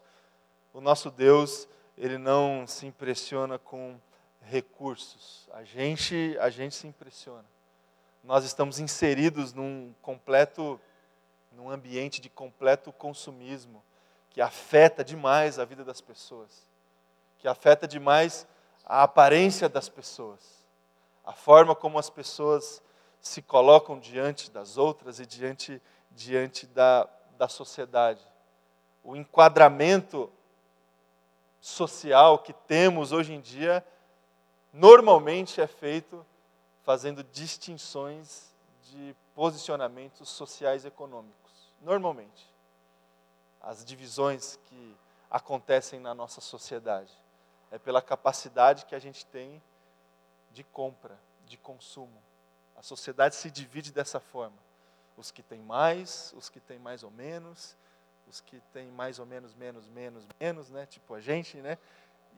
O 0.72 0.80
nosso 0.80 1.10
Deus, 1.10 1.66
ele 1.98 2.16
não 2.16 2.66
se 2.66 2.86
impressiona 2.86 3.58
com 3.58 3.98
recursos. 4.40 5.48
A 5.52 5.64
gente, 5.64 6.36
a 6.40 6.48
gente 6.48 6.74
se 6.74 6.86
impressiona. 6.86 7.44
Nós 8.24 8.44
estamos 8.44 8.78
inseridos 8.78 9.52
num 9.52 9.94
completo 10.00 10.80
num 11.52 11.70
ambiente 11.70 12.20
de 12.20 12.28
completo 12.28 12.92
consumismo 12.92 13.82
que 14.30 14.40
afeta 14.40 15.02
demais 15.02 15.58
a 15.58 15.64
vida 15.64 15.84
das 15.84 16.00
pessoas 16.00 16.68
que 17.38 17.46
afeta 17.46 17.86
demais 17.86 18.46
a 18.84 19.02
aparência 19.02 19.68
das 19.68 19.88
pessoas, 19.88 20.64
a 21.24 21.32
forma 21.32 21.74
como 21.74 21.98
as 21.98 22.10
pessoas 22.10 22.82
se 23.20 23.40
colocam 23.40 23.98
diante 23.98 24.50
das 24.50 24.76
outras 24.76 25.20
e 25.20 25.26
diante, 25.26 25.80
diante 26.10 26.66
da, 26.66 27.08
da 27.36 27.48
sociedade. 27.48 28.22
O 29.04 29.14
enquadramento 29.14 30.30
social 31.60 32.38
que 32.38 32.52
temos 32.52 33.12
hoje 33.12 33.32
em 33.32 33.40
dia 33.40 33.84
normalmente 34.72 35.60
é 35.60 35.66
feito 35.66 36.24
fazendo 36.82 37.22
distinções 37.24 38.54
de 38.82 39.14
posicionamentos 39.34 40.28
sociais 40.28 40.84
e 40.84 40.88
econômicos. 40.88 41.72
Normalmente. 41.80 42.48
As 43.60 43.84
divisões 43.84 44.58
que 44.66 44.96
acontecem 45.30 46.00
na 46.00 46.14
nossa 46.14 46.40
sociedade 46.40 47.12
é 47.70 47.78
pela 47.78 48.00
capacidade 48.00 48.86
que 48.86 48.94
a 48.94 48.98
gente 48.98 49.26
tem 49.26 49.62
de 50.50 50.64
compra, 50.64 51.18
de 51.44 51.58
consumo. 51.58 52.22
A 52.76 52.82
sociedade 52.82 53.34
se 53.34 53.50
divide 53.50 53.92
dessa 53.92 54.20
forma. 54.20 54.56
Os 55.16 55.30
que 55.30 55.42
têm 55.42 55.60
mais, 55.60 56.32
os 56.36 56.48
que 56.48 56.60
têm 56.60 56.78
mais 56.78 57.02
ou 57.02 57.10
menos, 57.10 57.76
os 58.28 58.40
que 58.40 58.60
têm 58.72 58.88
mais 58.88 59.18
ou 59.18 59.26
menos, 59.26 59.54
menos, 59.54 59.88
menos, 59.88 60.26
menos, 60.38 60.70
né? 60.70 60.86
Tipo 60.86 61.14
a 61.14 61.20
gente, 61.20 61.56
né? 61.58 61.78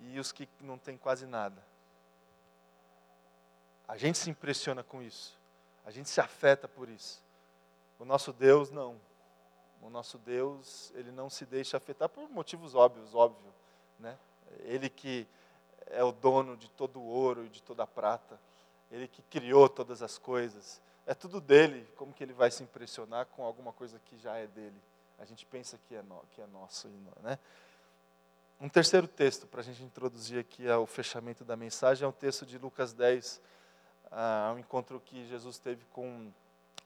E 0.00 0.18
os 0.18 0.32
que 0.32 0.48
não 0.60 0.78
têm 0.78 0.96
quase 0.96 1.26
nada. 1.26 1.62
A 3.86 3.96
gente 3.96 4.18
se 4.18 4.30
impressiona 4.30 4.82
com 4.82 5.02
isso. 5.02 5.38
A 5.84 5.90
gente 5.90 6.08
se 6.08 6.20
afeta 6.20 6.68
por 6.68 6.88
isso. 6.88 7.22
O 7.98 8.04
nosso 8.04 8.32
Deus 8.32 8.70
não. 8.70 9.00
O 9.82 9.90
nosso 9.90 10.18
Deus, 10.18 10.92
ele 10.94 11.10
não 11.10 11.28
se 11.28 11.44
deixa 11.44 11.76
afetar 11.76 12.08
por 12.08 12.28
motivos 12.28 12.74
óbvios, 12.74 13.14
óbvio, 13.14 13.52
né? 13.98 14.18
Ele 14.60 14.90
que 14.90 15.26
é 15.86 16.04
o 16.04 16.12
dono 16.12 16.56
de 16.56 16.68
todo 16.70 17.00
o 17.00 17.04
ouro 17.04 17.44
e 17.46 17.48
de 17.48 17.62
toda 17.62 17.82
a 17.82 17.86
prata. 17.86 18.38
Ele 18.90 19.08
que 19.08 19.22
criou 19.22 19.68
todas 19.68 20.02
as 20.02 20.18
coisas. 20.18 20.80
É 21.06 21.14
tudo 21.14 21.40
dele. 21.40 21.88
Como 21.96 22.12
que 22.12 22.22
ele 22.22 22.32
vai 22.32 22.50
se 22.50 22.62
impressionar 22.62 23.26
com 23.26 23.44
alguma 23.44 23.72
coisa 23.72 23.98
que 24.04 24.18
já 24.18 24.36
é 24.36 24.46
dele? 24.46 24.80
A 25.20 25.26
gente 25.26 25.44
pensa 25.44 25.78
que 25.86 25.94
é, 25.94 26.02
no, 26.02 26.24
que 26.30 26.40
é 26.40 26.46
nosso. 26.46 26.88
Né? 27.22 27.38
Um 28.58 28.70
terceiro 28.70 29.06
texto 29.06 29.46
para 29.46 29.60
a 29.60 29.62
gente 29.62 29.82
introduzir 29.82 30.40
aqui 30.40 30.66
ao 30.66 30.86
fechamento 30.86 31.44
da 31.44 31.56
mensagem 31.56 32.06
é 32.06 32.08
um 32.08 32.12
texto 32.12 32.46
de 32.46 32.56
Lucas 32.56 32.94
10, 32.94 33.38
ah, 34.10 34.52
um 34.54 34.58
encontro 34.58 34.98
que 34.98 35.26
Jesus 35.26 35.58
teve 35.58 35.84
com 35.92 36.32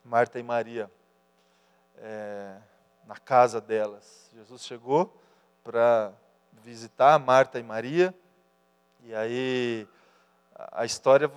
Marta 0.04 0.40
e 0.40 0.42
Maria 0.42 0.90
é, 1.98 2.58
na 3.06 3.16
casa 3.16 3.60
delas. 3.60 4.28
Jesus 4.34 4.64
chegou 4.64 5.16
para 5.62 6.12
visitar 6.64 7.16
Marta 7.20 7.60
e 7.60 7.62
Maria. 7.62 8.12
E 9.04 9.14
aí 9.14 9.88
a 10.72 10.84
história 10.84 11.30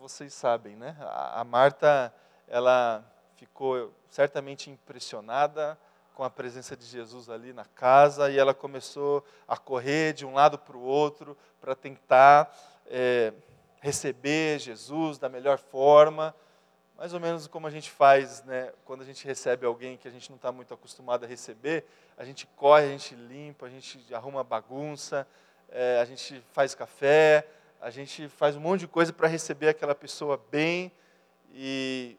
vocês 0.00 0.32
sabem, 0.32 0.76
né? 0.76 0.96
A 1.00 1.42
Marta 1.42 2.14
ela 2.46 3.04
ficou 3.36 3.92
certamente 4.08 4.70
impressionada 4.70 5.76
com 6.14 6.22
a 6.22 6.30
presença 6.30 6.76
de 6.76 6.86
Jesus 6.86 7.28
ali 7.28 7.52
na 7.52 7.64
casa 7.64 8.30
e 8.30 8.38
ela 8.38 8.54
começou 8.54 9.24
a 9.48 9.56
correr 9.56 10.12
de 10.14 10.24
um 10.24 10.32
lado 10.32 10.56
para 10.56 10.76
o 10.76 10.82
outro 10.82 11.36
para 11.60 11.74
tentar 11.74 12.56
é, 12.86 13.32
receber 13.80 14.60
Jesus 14.60 15.18
da 15.18 15.28
melhor 15.28 15.58
forma, 15.58 16.34
mais 16.96 17.12
ou 17.12 17.18
menos 17.18 17.48
como 17.48 17.66
a 17.66 17.70
gente 17.70 17.90
faz, 17.90 18.44
né, 18.44 18.72
quando 18.84 19.02
a 19.02 19.04
gente 19.04 19.26
recebe 19.26 19.66
alguém 19.66 19.96
que 19.96 20.06
a 20.06 20.10
gente 20.10 20.30
não 20.30 20.36
está 20.36 20.52
muito 20.52 20.72
acostumado 20.72 21.24
a 21.24 21.26
receber, 21.26 21.84
a 22.16 22.24
gente 22.24 22.46
corre, 22.56 22.84
a 22.84 22.90
gente 22.90 23.16
limpa, 23.16 23.66
a 23.66 23.70
gente 23.70 24.14
arruma 24.14 24.44
bagunça, 24.44 25.26
é, 25.68 25.98
a 26.00 26.04
gente 26.04 26.40
faz 26.52 26.74
café, 26.76 27.44
a 27.80 27.90
gente 27.90 28.28
faz 28.28 28.54
um 28.54 28.60
monte 28.60 28.80
de 28.80 28.88
coisa 28.88 29.12
para 29.12 29.26
receber 29.26 29.68
aquela 29.68 29.94
pessoa 29.94 30.40
bem. 30.50 30.92
E 31.52 32.16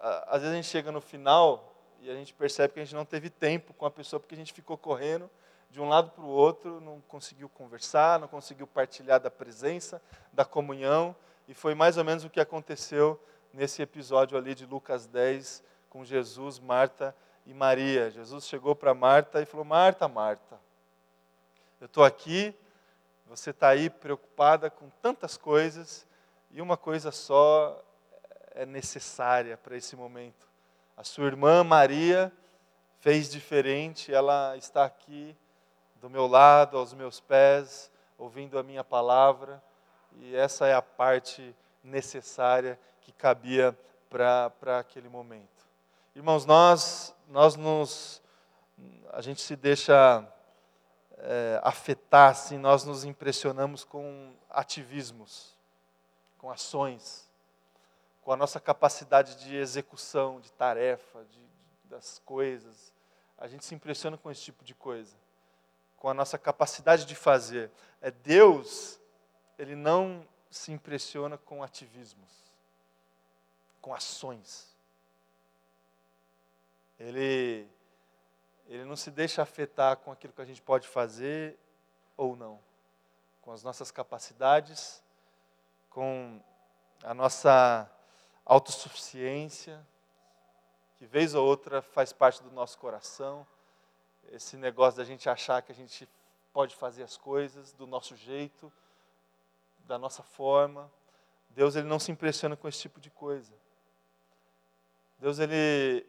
a, 0.00 0.34
às 0.34 0.42
vezes 0.42 0.52
a 0.52 0.56
gente 0.56 0.68
chega 0.68 0.90
no 0.90 1.00
final 1.00 1.75
e 2.06 2.10
a 2.10 2.14
gente 2.14 2.32
percebe 2.32 2.74
que 2.74 2.78
a 2.78 2.84
gente 2.84 2.94
não 2.94 3.04
teve 3.04 3.28
tempo 3.28 3.74
com 3.74 3.84
a 3.84 3.90
pessoa 3.90 4.20
porque 4.20 4.36
a 4.36 4.38
gente 4.38 4.52
ficou 4.52 4.78
correndo 4.78 5.28
de 5.68 5.80
um 5.80 5.88
lado 5.88 6.12
para 6.12 6.22
o 6.22 6.28
outro, 6.28 6.80
não 6.80 7.00
conseguiu 7.00 7.48
conversar, 7.48 8.20
não 8.20 8.28
conseguiu 8.28 8.64
partilhar 8.64 9.18
da 9.18 9.28
presença, 9.28 10.00
da 10.32 10.44
comunhão, 10.44 11.16
e 11.48 11.52
foi 11.52 11.74
mais 11.74 11.96
ou 11.96 12.04
menos 12.04 12.24
o 12.24 12.30
que 12.30 12.38
aconteceu 12.38 13.20
nesse 13.52 13.82
episódio 13.82 14.38
ali 14.38 14.54
de 14.54 14.64
Lucas 14.64 15.08
10 15.08 15.64
com 15.90 16.04
Jesus, 16.04 16.60
Marta 16.60 17.12
e 17.44 17.52
Maria. 17.52 18.08
Jesus 18.08 18.46
chegou 18.46 18.76
para 18.76 18.94
Marta 18.94 19.42
e 19.42 19.44
falou: 19.44 19.64
Marta, 19.64 20.06
Marta, 20.06 20.60
eu 21.80 21.86
estou 21.86 22.04
aqui, 22.04 22.54
você 23.26 23.50
está 23.50 23.70
aí 23.70 23.90
preocupada 23.90 24.70
com 24.70 24.88
tantas 25.02 25.36
coisas, 25.36 26.06
e 26.52 26.62
uma 26.62 26.76
coisa 26.76 27.10
só 27.10 27.82
é 28.54 28.64
necessária 28.64 29.56
para 29.56 29.76
esse 29.76 29.96
momento. 29.96 30.45
A 30.96 31.04
sua 31.04 31.26
irmã 31.26 31.62
Maria 31.62 32.32
fez 33.00 33.30
diferente, 33.30 34.14
ela 34.14 34.56
está 34.56 34.86
aqui 34.86 35.36
do 35.96 36.08
meu 36.08 36.26
lado, 36.26 36.78
aos 36.78 36.94
meus 36.94 37.20
pés, 37.20 37.92
ouvindo 38.16 38.58
a 38.58 38.62
minha 38.62 38.82
palavra, 38.82 39.62
e 40.12 40.34
essa 40.34 40.66
é 40.66 40.74
a 40.74 40.80
parte 40.80 41.54
necessária 41.84 42.80
que 43.02 43.12
cabia 43.12 43.78
para 44.08 44.78
aquele 44.78 45.10
momento. 45.10 45.66
Irmãos, 46.14 46.46
nós, 46.46 47.14
nós 47.28 47.56
nos, 47.56 48.22
a 49.12 49.20
gente 49.20 49.42
se 49.42 49.54
deixa 49.54 50.26
é, 51.18 51.60
afetar, 51.62 52.30
assim, 52.30 52.56
nós 52.56 52.84
nos 52.84 53.04
impressionamos 53.04 53.84
com 53.84 54.32
ativismos, 54.48 55.54
com 56.38 56.50
ações, 56.50 57.25
com 58.26 58.32
a 58.32 58.36
nossa 58.36 58.58
capacidade 58.58 59.36
de 59.36 59.54
execução, 59.54 60.40
de 60.40 60.50
tarefa, 60.50 61.24
de, 61.26 61.38
de, 61.38 61.88
das 61.88 62.18
coisas. 62.18 62.92
A 63.38 63.46
gente 63.46 63.64
se 63.64 63.72
impressiona 63.72 64.18
com 64.18 64.28
esse 64.28 64.42
tipo 64.42 64.64
de 64.64 64.74
coisa, 64.74 65.16
com 65.96 66.08
a 66.08 66.12
nossa 66.12 66.36
capacidade 66.36 67.04
de 67.04 67.14
fazer. 67.14 67.70
É 68.02 68.10
Deus, 68.10 69.00
ele 69.56 69.76
não 69.76 70.26
se 70.50 70.72
impressiona 70.72 71.38
com 71.38 71.62
ativismos, 71.62 72.52
com 73.80 73.94
ações. 73.94 74.76
Ele, 76.98 77.70
ele 78.66 78.84
não 78.86 78.96
se 78.96 79.12
deixa 79.12 79.40
afetar 79.40 79.98
com 79.98 80.10
aquilo 80.10 80.32
que 80.32 80.42
a 80.42 80.46
gente 80.46 80.60
pode 80.60 80.88
fazer 80.88 81.56
ou 82.16 82.34
não, 82.34 82.58
com 83.40 83.52
as 83.52 83.62
nossas 83.62 83.92
capacidades, 83.92 85.00
com 85.88 86.42
a 87.04 87.14
nossa 87.14 87.88
autossuficiência, 88.46 89.84
que 90.96 91.04
vez 91.04 91.34
ou 91.34 91.44
outra 91.44 91.82
faz 91.82 92.12
parte 92.12 92.42
do 92.42 92.50
nosso 92.52 92.78
coração, 92.78 93.46
esse 94.30 94.56
negócio 94.56 94.96
da 94.96 95.04
gente 95.04 95.28
achar 95.28 95.60
que 95.62 95.72
a 95.72 95.74
gente 95.74 96.08
pode 96.52 96.74
fazer 96.74 97.02
as 97.02 97.16
coisas 97.16 97.72
do 97.72 97.86
nosso 97.86 98.16
jeito, 98.16 98.72
da 99.80 99.98
nossa 99.98 100.22
forma. 100.22 100.90
Deus 101.50 101.76
ele 101.76 101.86
não 101.86 101.98
se 101.98 102.10
impressiona 102.10 102.56
com 102.56 102.66
esse 102.68 102.80
tipo 102.80 103.00
de 103.00 103.10
coisa. 103.10 103.52
Deus 105.18 105.38
ele 105.38 106.06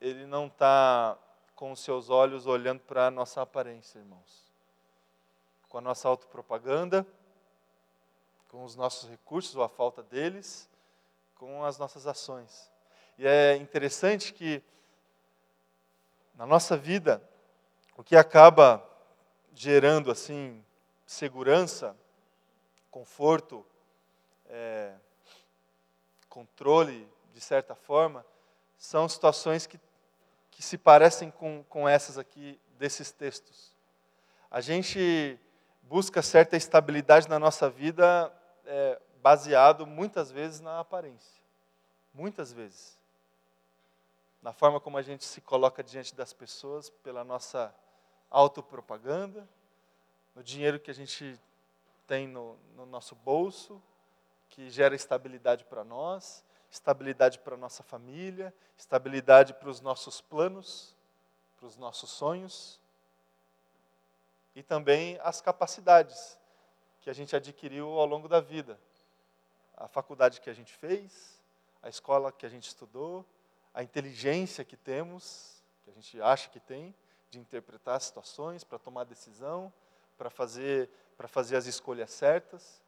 ele 0.00 0.26
não 0.26 0.46
está 0.48 1.16
com 1.54 1.70
os 1.70 1.80
seus 1.80 2.10
olhos 2.10 2.46
olhando 2.46 2.80
para 2.80 3.06
a 3.06 3.10
nossa 3.10 3.40
aparência, 3.40 3.98
irmãos. 3.98 4.52
Com 5.68 5.78
a 5.78 5.80
nossa 5.80 6.08
autopropaganda, 6.08 7.06
com 8.48 8.64
os 8.64 8.74
nossos 8.74 9.08
recursos 9.08 9.54
ou 9.54 9.62
a 9.62 9.68
falta 9.68 10.02
deles, 10.02 10.68
com 11.42 11.64
as 11.64 11.76
nossas 11.76 12.06
ações. 12.06 12.70
E 13.18 13.26
é 13.26 13.56
interessante 13.56 14.32
que 14.32 14.62
na 16.36 16.46
nossa 16.46 16.76
vida 16.76 17.20
o 17.96 18.04
que 18.04 18.14
acaba 18.14 18.80
gerando 19.52 20.08
assim 20.12 20.64
segurança, 21.04 21.96
conforto, 22.92 23.66
é, 24.46 24.94
controle 26.28 27.08
de 27.34 27.40
certa 27.40 27.74
forma, 27.74 28.24
são 28.78 29.08
situações 29.08 29.66
que, 29.66 29.80
que 30.48 30.62
se 30.62 30.78
parecem 30.78 31.28
com, 31.28 31.64
com 31.64 31.88
essas 31.88 32.18
aqui 32.18 32.56
desses 32.78 33.10
textos. 33.10 33.76
A 34.48 34.60
gente 34.60 35.36
busca 35.82 36.22
certa 36.22 36.56
estabilidade 36.56 37.28
na 37.28 37.40
nossa 37.40 37.68
vida 37.68 38.32
é, 38.64 39.00
baseado 39.22 39.86
muitas 39.86 40.30
vezes 40.30 40.60
na 40.60 40.80
aparência. 40.80 41.40
Muitas 42.12 42.52
vezes. 42.52 42.98
Na 44.42 44.52
forma 44.52 44.80
como 44.80 44.98
a 44.98 45.02
gente 45.02 45.24
se 45.24 45.40
coloca 45.40 45.82
diante 45.82 46.14
das 46.14 46.32
pessoas, 46.32 46.90
pela 46.90 47.22
nossa 47.22 47.72
autopropaganda, 48.28 49.48
no 50.34 50.42
dinheiro 50.42 50.80
que 50.80 50.90
a 50.90 50.94
gente 50.94 51.38
tem 52.06 52.26
no, 52.26 52.56
no 52.74 52.84
nosso 52.84 53.14
bolso, 53.14 53.80
que 54.48 54.68
gera 54.68 54.96
estabilidade 54.96 55.64
para 55.64 55.84
nós, 55.84 56.44
estabilidade 56.68 57.38
para 57.38 57.56
nossa 57.56 57.82
família, 57.84 58.52
estabilidade 58.76 59.54
para 59.54 59.68
os 59.68 59.80
nossos 59.80 60.20
planos, 60.20 60.96
para 61.56 61.66
os 61.66 61.76
nossos 61.76 62.10
sonhos, 62.10 62.80
e 64.54 64.62
também 64.62 65.18
as 65.22 65.40
capacidades 65.40 66.38
que 67.00 67.08
a 67.08 67.12
gente 67.12 67.36
adquiriu 67.36 67.88
ao 67.88 68.04
longo 68.04 68.28
da 68.28 68.40
vida 68.40 68.78
a 69.82 69.88
faculdade 69.88 70.40
que 70.40 70.48
a 70.48 70.52
gente 70.52 70.72
fez, 70.72 71.42
a 71.82 71.88
escola 71.88 72.30
que 72.30 72.46
a 72.46 72.48
gente 72.48 72.68
estudou, 72.68 73.26
a 73.74 73.82
inteligência 73.82 74.64
que 74.64 74.76
temos, 74.76 75.60
que 75.82 75.90
a 75.90 75.92
gente 75.92 76.22
acha 76.22 76.48
que 76.48 76.60
tem, 76.60 76.94
de 77.28 77.40
interpretar 77.40 78.00
situações, 78.00 78.62
para 78.62 78.78
tomar 78.78 79.02
decisão, 79.02 79.72
para 80.16 80.30
fazer, 80.30 80.88
para 81.16 81.26
fazer 81.26 81.56
as 81.56 81.66
escolhas 81.66 82.12
certas. 82.12 82.80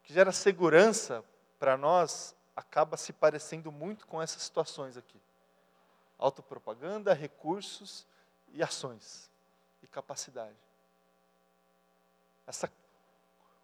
O 0.00 0.02
que 0.02 0.12
gera 0.12 0.32
segurança 0.32 1.24
para 1.60 1.76
nós 1.76 2.34
acaba 2.56 2.96
se 2.96 3.12
parecendo 3.12 3.70
muito 3.70 4.04
com 4.08 4.20
essas 4.20 4.42
situações 4.42 4.96
aqui. 4.96 5.20
Autopropaganda, 6.18 7.14
recursos 7.14 8.04
e 8.48 8.64
ações 8.64 9.30
e 9.80 9.86
capacidade. 9.86 10.56
Essa 12.48 12.68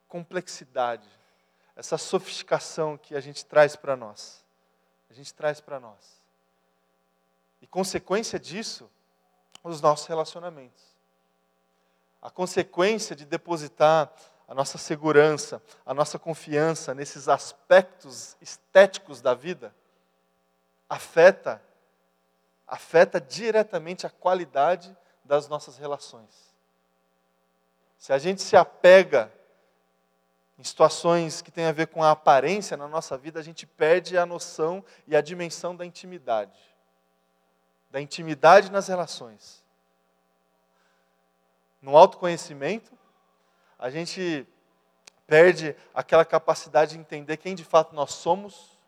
complexidade 0.06 1.19
essa 1.80 1.96
sofisticação 1.96 2.98
que 2.98 3.16
a 3.16 3.20
gente 3.20 3.42
traz 3.42 3.74
para 3.74 3.96
nós. 3.96 4.44
A 5.08 5.14
gente 5.14 5.32
traz 5.32 5.62
para 5.62 5.80
nós. 5.80 6.20
E 7.62 7.66
consequência 7.66 8.38
disso, 8.38 8.88
os 9.64 9.80
nossos 9.80 10.06
relacionamentos. 10.06 10.84
A 12.20 12.30
consequência 12.30 13.16
de 13.16 13.24
depositar 13.24 14.12
a 14.46 14.54
nossa 14.54 14.76
segurança, 14.76 15.62
a 15.86 15.94
nossa 15.94 16.18
confiança 16.18 16.94
nesses 16.94 17.30
aspectos 17.30 18.36
estéticos 18.42 19.22
da 19.22 19.32
vida 19.32 19.74
afeta 20.86 21.62
afeta 22.66 23.18
diretamente 23.18 24.06
a 24.06 24.10
qualidade 24.10 24.94
das 25.24 25.48
nossas 25.48 25.78
relações. 25.78 26.54
Se 27.98 28.12
a 28.12 28.18
gente 28.18 28.42
se 28.42 28.54
apega 28.54 29.32
em 30.60 30.62
situações 30.62 31.40
que 31.40 31.50
têm 31.50 31.64
a 31.64 31.72
ver 31.72 31.86
com 31.86 32.02
a 32.02 32.10
aparência 32.10 32.76
na 32.76 32.86
nossa 32.86 33.16
vida, 33.16 33.40
a 33.40 33.42
gente 33.42 33.66
perde 33.66 34.18
a 34.18 34.26
noção 34.26 34.84
e 35.06 35.16
a 35.16 35.22
dimensão 35.22 35.74
da 35.74 35.86
intimidade. 35.86 36.60
Da 37.90 37.98
intimidade 37.98 38.70
nas 38.70 38.86
relações. 38.86 39.64
No 41.80 41.96
autoconhecimento, 41.96 42.92
a 43.78 43.88
gente 43.88 44.46
perde 45.26 45.74
aquela 45.94 46.26
capacidade 46.26 46.92
de 46.92 46.98
entender 46.98 47.38
quem 47.38 47.54
de 47.54 47.64
fato 47.64 47.94
nós 47.94 48.12
somos, 48.12 48.78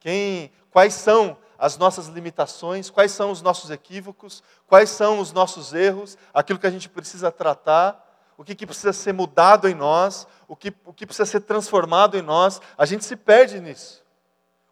quem, 0.00 0.50
quais 0.72 0.94
são 0.94 1.38
as 1.56 1.76
nossas 1.76 2.08
limitações, 2.08 2.90
quais 2.90 3.12
são 3.12 3.30
os 3.30 3.40
nossos 3.40 3.70
equívocos, 3.70 4.42
quais 4.66 4.90
são 4.90 5.20
os 5.20 5.32
nossos 5.32 5.72
erros, 5.72 6.18
aquilo 6.34 6.58
que 6.58 6.66
a 6.66 6.72
gente 6.72 6.88
precisa 6.88 7.30
tratar 7.30 8.07
o 8.38 8.44
que, 8.44 8.54
que 8.54 8.64
precisa 8.64 8.92
ser 8.92 9.12
mudado 9.12 9.68
em 9.68 9.74
nós, 9.74 10.26
o 10.46 10.54
que, 10.54 10.72
o 10.84 10.94
que 10.94 11.04
precisa 11.04 11.26
ser 11.26 11.40
transformado 11.40 12.16
em 12.16 12.22
nós. 12.22 12.60
A 12.78 12.86
gente 12.86 13.04
se 13.04 13.16
perde 13.16 13.60
nisso 13.60 14.04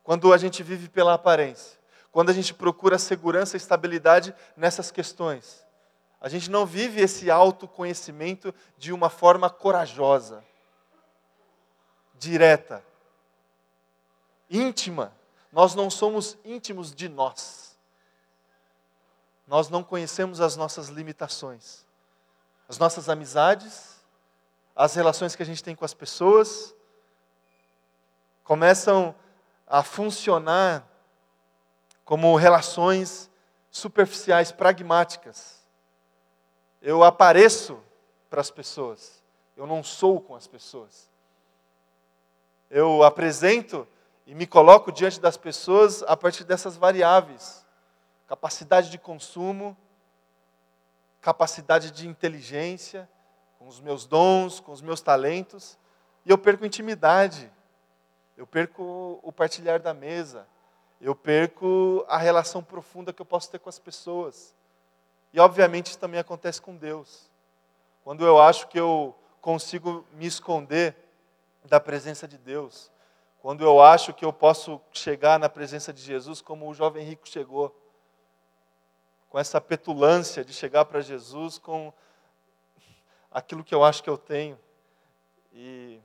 quando 0.05 0.33
a 0.33 0.39
gente 0.39 0.63
vive 0.63 0.89
pela 0.89 1.13
aparência. 1.13 1.77
quando 2.13 2.31
a 2.31 2.33
gente 2.33 2.55
procura 2.55 2.99
segurança 2.99 3.57
e 3.57 3.59
estabilidade 3.59 4.35
nessas 4.57 4.91
questões. 4.91 5.67
A 6.19 6.31
gente 6.31 6.51
não 6.51 6.65
vive 6.65 7.03
esse 7.03 7.31
autoconhecimento 7.31 8.55
de 8.79 8.91
uma 8.91 9.11
forma 9.11 9.51
corajosa, 9.51 10.43
direta, 12.15 12.83
íntima. 14.49 15.13
Nós 15.53 15.75
não 15.75 15.91
somos 15.91 16.39
íntimos 16.43 16.95
de 16.95 17.07
nós. 17.07 17.79
Nós 19.47 19.69
não 19.69 19.85
conhecemos 19.85 20.41
as 20.41 20.57
nossas 20.57 20.89
limitações, 20.89 21.86
as 22.69 22.79
nossas 22.79 23.09
amizades, 23.09 23.97
as 24.75 24.95
relações 24.95 25.35
que 25.37 25.43
a 25.43 25.47
gente 25.47 25.63
tem 25.63 25.75
com 25.75 25.85
as 25.85 25.95
pessoas, 25.95 26.75
começam 28.45 29.15
a 29.67 29.83
funcionar 29.83 30.87
como 32.05 32.37
relações 32.37 33.31
superficiais, 33.71 34.53
pragmáticas. 34.53 35.67
Eu 36.81 37.03
apareço 37.03 37.79
para 38.31 38.41
as 38.41 38.51
pessoas, 38.51 39.23
eu 39.57 39.67
não 39.67 39.83
sou 39.83 40.21
com 40.21 40.35
as 40.35 40.47
pessoas. 40.47 41.11
Eu 42.71 43.03
apresento 43.03 43.87
e 44.27 44.35
me 44.35 44.47
coloco 44.47 44.91
diante 44.91 45.21
das 45.21 45.37
pessoas 45.37 46.03
a 46.03 46.17
partir 46.17 46.45
dessas 46.45 46.77
variáveis: 46.77 47.65
capacidade 48.27 48.91
de 48.91 48.99
consumo, 48.99 49.77
capacidade 51.27 51.91
de 51.91 52.07
inteligência, 52.07 53.09
com 53.59 53.67
os 53.67 53.81
meus 53.81 54.07
dons, 54.07 54.61
com 54.61 54.71
os 54.71 54.81
meus 54.81 55.01
talentos, 55.01 55.77
e 56.25 56.31
eu 56.31 56.39
perco 56.39 56.65
intimidade, 56.65 57.51
eu 58.37 58.47
perco 58.47 59.19
o 59.21 59.33
partilhar 59.33 59.81
da 59.81 59.93
mesa, 59.93 60.47
eu 61.01 61.17
perco 61.17 62.05
a 62.07 62.17
relação 62.17 62.63
profunda 62.63 63.13
que 63.13 63.21
eu 63.21 63.27
posso 63.27 63.51
ter 63.51 63.59
com 63.59 63.69
as 63.69 63.77
pessoas. 63.77 64.55
E 65.33 65.41
obviamente 65.41 65.87
isso 65.87 65.99
também 65.99 66.21
acontece 66.21 66.63
com 66.63 66.77
Deus. 66.77 67.29
Quando 68.05 68.25
eu 68.25 68.41
acho 68.41 68.69
que 68.69 68.79
eu 68.79 69.13
consigo 69.41 70.07
me 70.13 70.27
esconder 70.27 70.95
da 71.65 71.81
presença 71.81 72.29
de 72.29 72.39
Deus, 72.39 72.89
quando 73.43 73.65
eu 73.65 73.83
acho 73.83 74.15
que 74.15 74.25
eu 74.25 74.33
posso 74.33 74.81
chegar 74.93 75.41
na 75.41 75.49
presença 75.49 75.93
de 75.93 76.03
Jesus 76.03 76.41
como 76.41 76.69
o 76.69 76.75
jovem 76.75 77.05
rico 77.05 77.29
chegou, 77.29 77.77
com 79.29 79.39
essa 79.39 79.61
petulância 79.61 80.45
de 80.45 80.53
chegar 80.53 80.85
para 80.85 81.01
Jesus 81.01 81.59
com 81.59 81.93
aquilo 83.31 83.65
que 83.65 83.75
eu 83.75 83.85
acho 83.85 84.03
que 84.03 84.11
eu 84.11 84.19
tenho. 84.19 84.59
E 85.53 86.01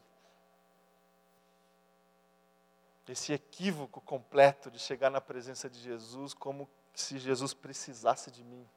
esse 3.07 3.33
equívoco 3.33 3.99
completo 4.01 4.71
de 4.71 4.79
chegar 4.79 5.09
na 5.09 5.19
presença 5.19 5.69
de 5.69 5.79
Jesus 5.79 6.33
como 6.33 6.69
se 6.93 7.19
Jesus 7.19 7.53
precisasse 7.53 8.31
de 8.31 8.43
mim. 8.43 8.67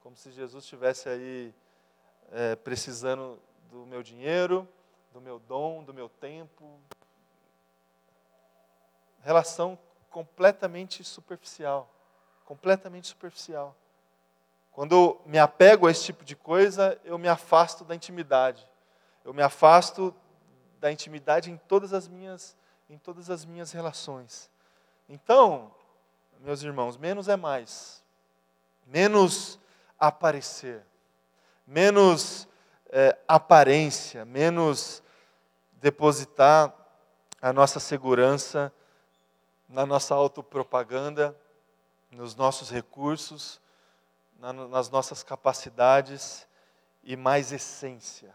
Como 0.00 0.16
se 0.16 0.30
Jesus 0.30 0.64
estivesse 0.64 1.08
aí 1.08 1.54
é, 2.30 2.54
precisando 2.56 3.40
do 3.70 3.84
meu 3.86 4.02
dinheiro, 4.02 4.68
do 5.12 5.20
meu 5.20 5.38
dom, 5.38 5.82
do 5.82 5.94
meu 5.94 6.08
tempo, 6.08 6.80
relação 9.22 9.78
completamente 10.10 11.02
superficial. 11.02 11.93
Completamente 12.44 13.08
superficial. 13.08 13.74
Quando 14.72 15.20
me 15.24 15.38
apego 15.38 15.86
a 15.86 15.90
esse 15.90 16.04
tipo 16.04 16.24
de 16.24 16.34
coisa, 16.34 16.98
eu 17.04 17.16
me 17.16 17.28
afasto 17.28 17.84
da 17.84 17.94
intimidade. 17.94 18.66
Eu 19.24 19.32
me 19.32 19.42
afasto 19.42 20.14
da 20.80 20.90
intimidade 20.90 21.50
em 21.50 21.56
todas 21.56 21.92
as 21.92 22.08
minhas 22.08 22.56
em 22.88 22.98
todas 22.98 23.30
as 23.30 23.44
minhas 23.44 23.72
relações. 23.72 24.50
Então, 25.08 25.74
meus 26.40 26.62
irmãos, 26.62 26.96
menos 26.96 27.28
é 27.28 27.36
mais. 27.36 28.04
Menos 28.86 29.58
aparecer. 29.98 30.84
Menos 31.66 32.46
é, 32.90 33.16
aparência, 33.26 34.24
menos 34.24 35.02
depositar 35.72 36.74
a 37.40 37.52
nossa 37.52 37.80
segurança 37.80 38.72
na 39.68 39.86
nossa 39.86 40.14
autopropaganda, 40.14 41.36
nos 42.14 42.34
nossos 42.34 42.70
recursos, 42.70 43.60
na, 44.38 44.52
nas 44.52 44.88
nossas 44.88 45.22
capacidades 45.22 46.46
e 47.02 47.16
mais 47.16 47.52
essência, 47.52 48.34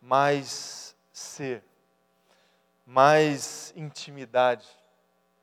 mais 0.00 0.94
ser, 1.12 1.62
mais 2.84 3.72
intimidade, 3.76 4.68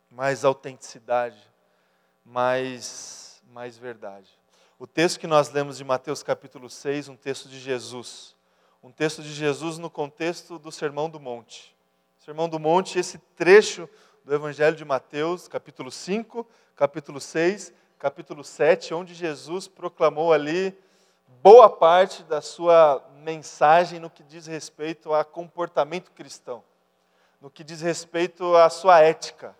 mais 0.09 0.43
autenticidade, 0.43 1.41
mais, 2.23 3.41
mais 3.51 3.77
verdade. 3.77 4.29
O 4.77 4.85
texto 4.85 5.19
que 5.19 5.27
nós 5.27 5.49
lemos 5.49 5.77
de 5.77 5.83
Mateus 5.83 6.21
capítulo 6.21 6.69
6, 6.69 7.09
um 7.09 7.15
texto 7.15 7.49
de 7.49 7.59
Jesus, 7.59 8.35
um 8.83 8.91
texto 8.91 9.23
de 9.23 9.33
Jesus 9.33 9.77
no 9.77 9.89
contexto 9.89 10.59
do 10.59 10.71
Sermão 10.71 11.09
do 11.09 11.19
Monte. 11.19 11.75
Sermão 12.17 12.49
do 12.49 12.59
Monte, 12.59 12.99
esse 12.99 13.17
trecho 13.35 13.89
do 14.27 14.35
Evangelho 14.35 14.75
de 14.75 14.83
Mateus, 14.83 15.47
capítulo 15.47 15.89
5, 15.89 16.45
capítulo 16.75 17.17
6, 17.17 17.71
capítulo 17.97 18.43
7, 18.43 18.93
onde 18.93 19.13
Jesus 19.13 19.69
proclamou 19.69 20.33
ali 20.33 20.77
boa 21.41 21.69
parte 21.69 22.23
da 22.23 22.41
sua 22.41 23.01
mensagem 23.23 24.01
no 24.01 24.09
que 24.09 24.21
diz 24.23 24.45
respeito 24.45 25.13
a 25.13 25.23
comportamento 25.23 26.11
cristão, 26.11 26.61
no 27.39 27.49
que 27.49 27.63
diz 27.63 27.79
respeito 27.79 28.53
à 28.57 28.69
sua 28.69 28.99
ética, 28.99 29.55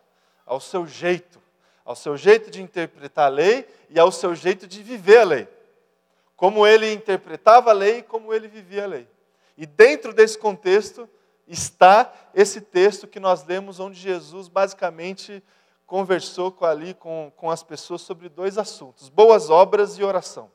ao 0.46 0.60
seu 0.60 0.86
jeito, 0.86 1.42
ao 1.86 1.96
seu 1.96 2.18
jeito 2.18 2.52
de 2.52 2.62
interpretar 2.62 3.28
a 3.28 3.34
lei 3.34 3.66
e 3.90 3.98
ao 3.98 4.12
seu 4.12 4.36
jeito 4.36 4.68
de 4.68 4.84
viver 4.84 5.20
a 5.20 5.24
lei. 5.24 5.48
Como 6.36 6.68
ele 6.68 6.92
interpretava 6.92 7.70
a 7.70 7.74
lei 7.74 8.00
e 8.00 8.04
como 8.04 8.34
ele 8.34 8.50
vivia 8.50 8.84
a 8.84 8.88
lei. 8.88 9.08
E 9.58 9.66
dentro 9.66 10.14
desse 10.14 10.38
contexto, 10.38 11.10
está 11.48 12.14
esse 12.34 12.60
texto 12.60 13.08
que 13.08 13.20
nós 13.20 13.46
lemos, 13.46 13.80
onde 13.80 14.00
Jesus 14.00 14.48
basicamente 14.48 15.44
conversou 15.86 16.52
com, 16.52 16.66
ali 16.66 16.94
com, 16.94 17.32
com 17.38 17.50
as 17.50 17.64
pessoas 17.64 18.02
sobre 18.02 18.28
dois 18.28 18.58
assuntos: 18.58 19.10
boas 19.10 19.50
obras 19.50 19.98
e 19.98 20.04
oração. 20.04 20.52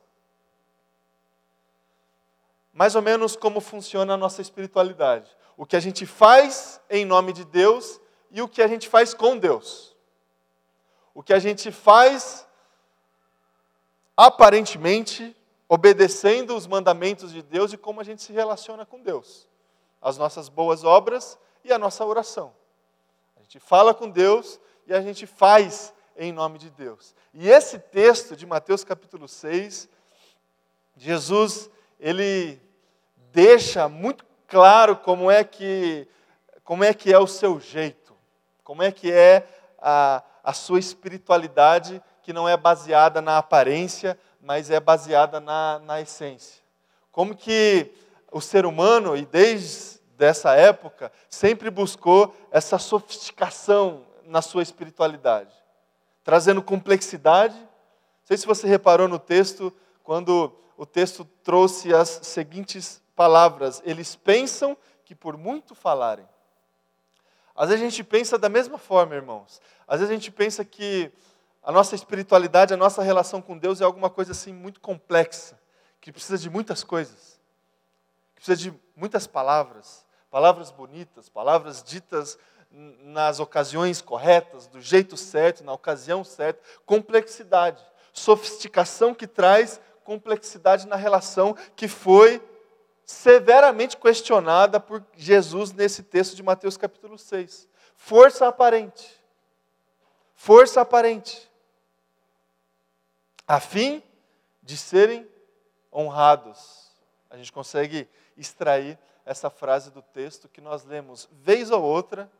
Mais 2.72 2.94
ou 2.94 3.02
menos 3.02 3.36
como 3.36 3.60
funciona 3.60 4.14
a 4.14 4.16
nossa 4.16 4.40
espiritualidade. 4.40 5.30
O 5.56 5.66
que 5.66 5.76
a 5.76 5.80
gente 5.80 6.06
faz 6.06 6.80
em 6.88 7.04
nome 7.04 7.32
de 7.32 7.44
Deus 7.44 8.00
e 8.30 8.40
o 8.40 8.48
que 8.48 8.62
a 8.62 8.66
gente 8.66 8.88
faz 8.88 9.12
com 9.12 9.36
Deus. 9.36 9.94
O 11.14 11.22
que 11.22 11.34
a 11.34 11.38
gente 11.38 11.70
faz 11.70 12.46
aparentemente 14.16 15.36
obedecendo 15.68 16.56
os 16.56 16.66
mandamentos 16.66 17.32
de 17.32 17.42
Deus 17.42 17.72
e 17.72 17.76
como 17.76 18.00
a 18.00 18.04
gente 18.04 18.22
se 18.22 18.32
relaciona 18.32 18.86
com 18.86 19.02
Deus 19.02 19.51
as 20.02 20.18
nossas 20.18 20.48
boas 20.48 20.82
obras 20.82 21.38
e 21.64 21.72
a 21.72 21.78
nossa 21.78 22.04
oração. 22.04 22.52
A 23.36 23.40
gente 23.42 23.60
fala 23.60 23.94
com 23.94 24.10
Deus 24.10 24.58
e 24.86 24.92
a 24.92 25.00
gente 25.00 25.26
faz 25.26 25.94
em 26.16 26.32
nome 26.32 26.58
de 26.58 26.68
Deus. 26.68 27.14
E 27.32 27.48
esse 27.48 27.78
texto 27.78 28.36
de 28.36 28.44
Mateus 28.44 28.84
capítulo 28.84 29.28
6, 29.28 29.88
Jesus, 30.96 31.70
ele 31.98 32.60
deixa 33.30 33.88
muito 33.88 34.26
claro 34.46 34.96
como 34.96 35.30
é 35.30 35.44
que 35.44 36.06
como 36.64 36.84
é 36.84 36.94
que 36.94 37.12
é 37.12 37.18
o 37.18 37.26
seu 37.26 37.58
jeito, 37.58 38.14
como 38.62 38.82
é 38.82 38.92
que 38.92 39.10
é 39.10 39.46
a, 39.80 40.22
a 40.44 40.52
sua 40.52 40.78
espiritualidade 40.78 42.00
que 42.22 42.32
não 42.32 42.48
é 42.48 42.56
baseada 42.56 43.20
na 43.20 43.38
aparência, 43.38 44.18
mas 44.40 44.70
é 44.70 44.78
baseada 44.78 45.40
na, 45.40 45.80
na 45.80 46.00
essência. 46.00 46.62
Como 47.10 47.34
que 47.34 47.92
o 48.32 48.40
ser 48.40 48.64
humano, 48.66 49.16
e 49.16 49.26
desde 49.26 50.00
dessa 50.16 50.54
época, 50.54 51.12
sempre 51.28 51.70
buscou 51.70 52.34
essa 52.50 52.78
sofisticação 52.78 54.06
na 54.24 54.40
sua 54.40 54.62
espiritualidade, 54.62 55.54
trazendo 56.24 56.62
complexidade. 56.62 57.56
Não 57.56 58.26
sei 58.26 58.36
se 58.36 58.46
você 58.46 58.66
reparou 58.66 59.06
no 59.06 59.18
texto, 59.18 59.72
quando 60.02 60.52
o 60.76 60.86
texto 60.86 61.24
trouxe 61.44 61.94
as 61.94 62.20
seguintes 62.22 63.02
palavras: 63.14 63.82
eles 63.84 64.16
pensam 64.16 64.76
que 65.04 65.14
por 65.14 65.36
muito 65.36 65.74
falarem. 65.74 66.26
Às 67.54 67.68
vezes 67.68 67.84
a 67.84 67.88
gente 67.90 68.02
pensa 68.02 68.38
da 68.38 68.48
mesma 68.48 68.78
forma, 68.78 69.14
irmãos. 69.14 69.60
Às 69.86 70.00
vezes 70.00 70.10
a 70.10 70.14
gente 70.14 70.30
pensa 70.30 70.64
que 70.64 71.12
a 71.62 71.70
nossa 71.70 71.94
espiritualidade, 71.94 72.72
a 72.72 72.78
nossa 72.78 73.02
relação 73.02 73.42
com 73.42 73.58
Deus 73.58 73.80
é 73.80 73.84
alguma 73.84 74.08
coisa 74.08 74.32
assim 74.32 74.52
muito 74.52 74.80
complexa, 74.80 75.60
que 76.00 76.10
precisa 76.10 76.38
de 76.38 76.48
muitas 76.48 76.82
coisas 76.82 77.31
precisa 78.42 78.56
de 78.56 78.76
muitas 78.96 79.24
palavras, 79.24 80.04
palavras 80.28 80.72
bonitas, 80.72 81.28
palavras 81.28 81.80
ditas 81.80 82.36
nas 82.72 83.38
ocasiões 83.38 84.02
corretas, 84.02 84.66
do 84.66 84.80
jeito 84.80 85.16
certo, 85.16 85.62
na 85.62 85.72
ocasião 85.72 86.24
certa, 86.24 86.60
complexidade, 86.84 87.84
sofisticação 88.12 89.14
que 89.14 89.28
traz 89.28 89.80
complexidade 90.02 90.88
na 90.88 90.96
relação 90.96 91.54
que 91.76 91.86
foi 91.86 92.42
severamente 93.04 93.96
questionada 93.96 94.80
por 94.80 95.04
Jesus 95.14 95.70
nesse 95.70 96.02
texto 96.02 96.34
de 96.34 96.42
Mateus 96.42 96.76
capítulo 96.76 97.16
6. 97.16 97.68
Força 97.94 98.48
aparente. 98.48 99.22
força 100.34 100.80
aparente, 100.80 101.48
a 103.46 103.60
fim 103.60 104.02
de 104.60 104.76
serem 104.76 105.28
honrados. 105.92 106.90
A 107.30 107.36
gente 107.36 107.52
consegue 107.52 108.08
extrair 108.36 108.98
essa 109.24 109.48
frase 109.48 109.90
do 109.90 110.02
texto 110.02 110.48
que 110.48 110.60
nós 110.60 110.84
lemos, 110.84 111.28
vez 111.32 111.70
ou 111.70 111.82
outra, 111.82 112.30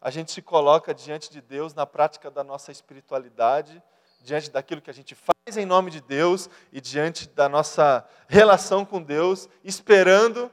a 0.00 0.10
gente 0.10 0.32
se 0.32 0.42
coloca 0.42 0.92
diante 0.92 1.30
de 1.30 1.40
Deus 1.40 1.74
na 1.74 1.86
prática 1.86 2.30
da 2.30 2.42
nossa 2.42 2.72
espiritualidade, 2.72 3.82
diante 4.20 4.50
daquilo 4.50 4.80
que 4.80 4.90
a 4.90 4.94
gente 4.94 5.14
faz 5.14 5.56
em 5.56 5.64
nome 5.64 5.90
de 5.90 6.00
Deus 6.00 6.48
e 6.72 6.80
diante 6.80 7.28
da 7.28 7.48
nossa 7.48 8.06
relação 8.28 8.84
com 8.84 9.02
Deus, 9.02 9.48
esperando 9.64 10.50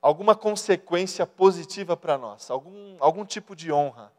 alguma 0.00 0.34
consequência 0.34 1.26
positiva 1.26 1.96
para 1.96 2.16
nós, 2.16 2.50
algum, 2.50 2.96
algum 3.00 3.24
tipo 3.24 3.54
de 3.56 3.72
honra, 3.72 4.12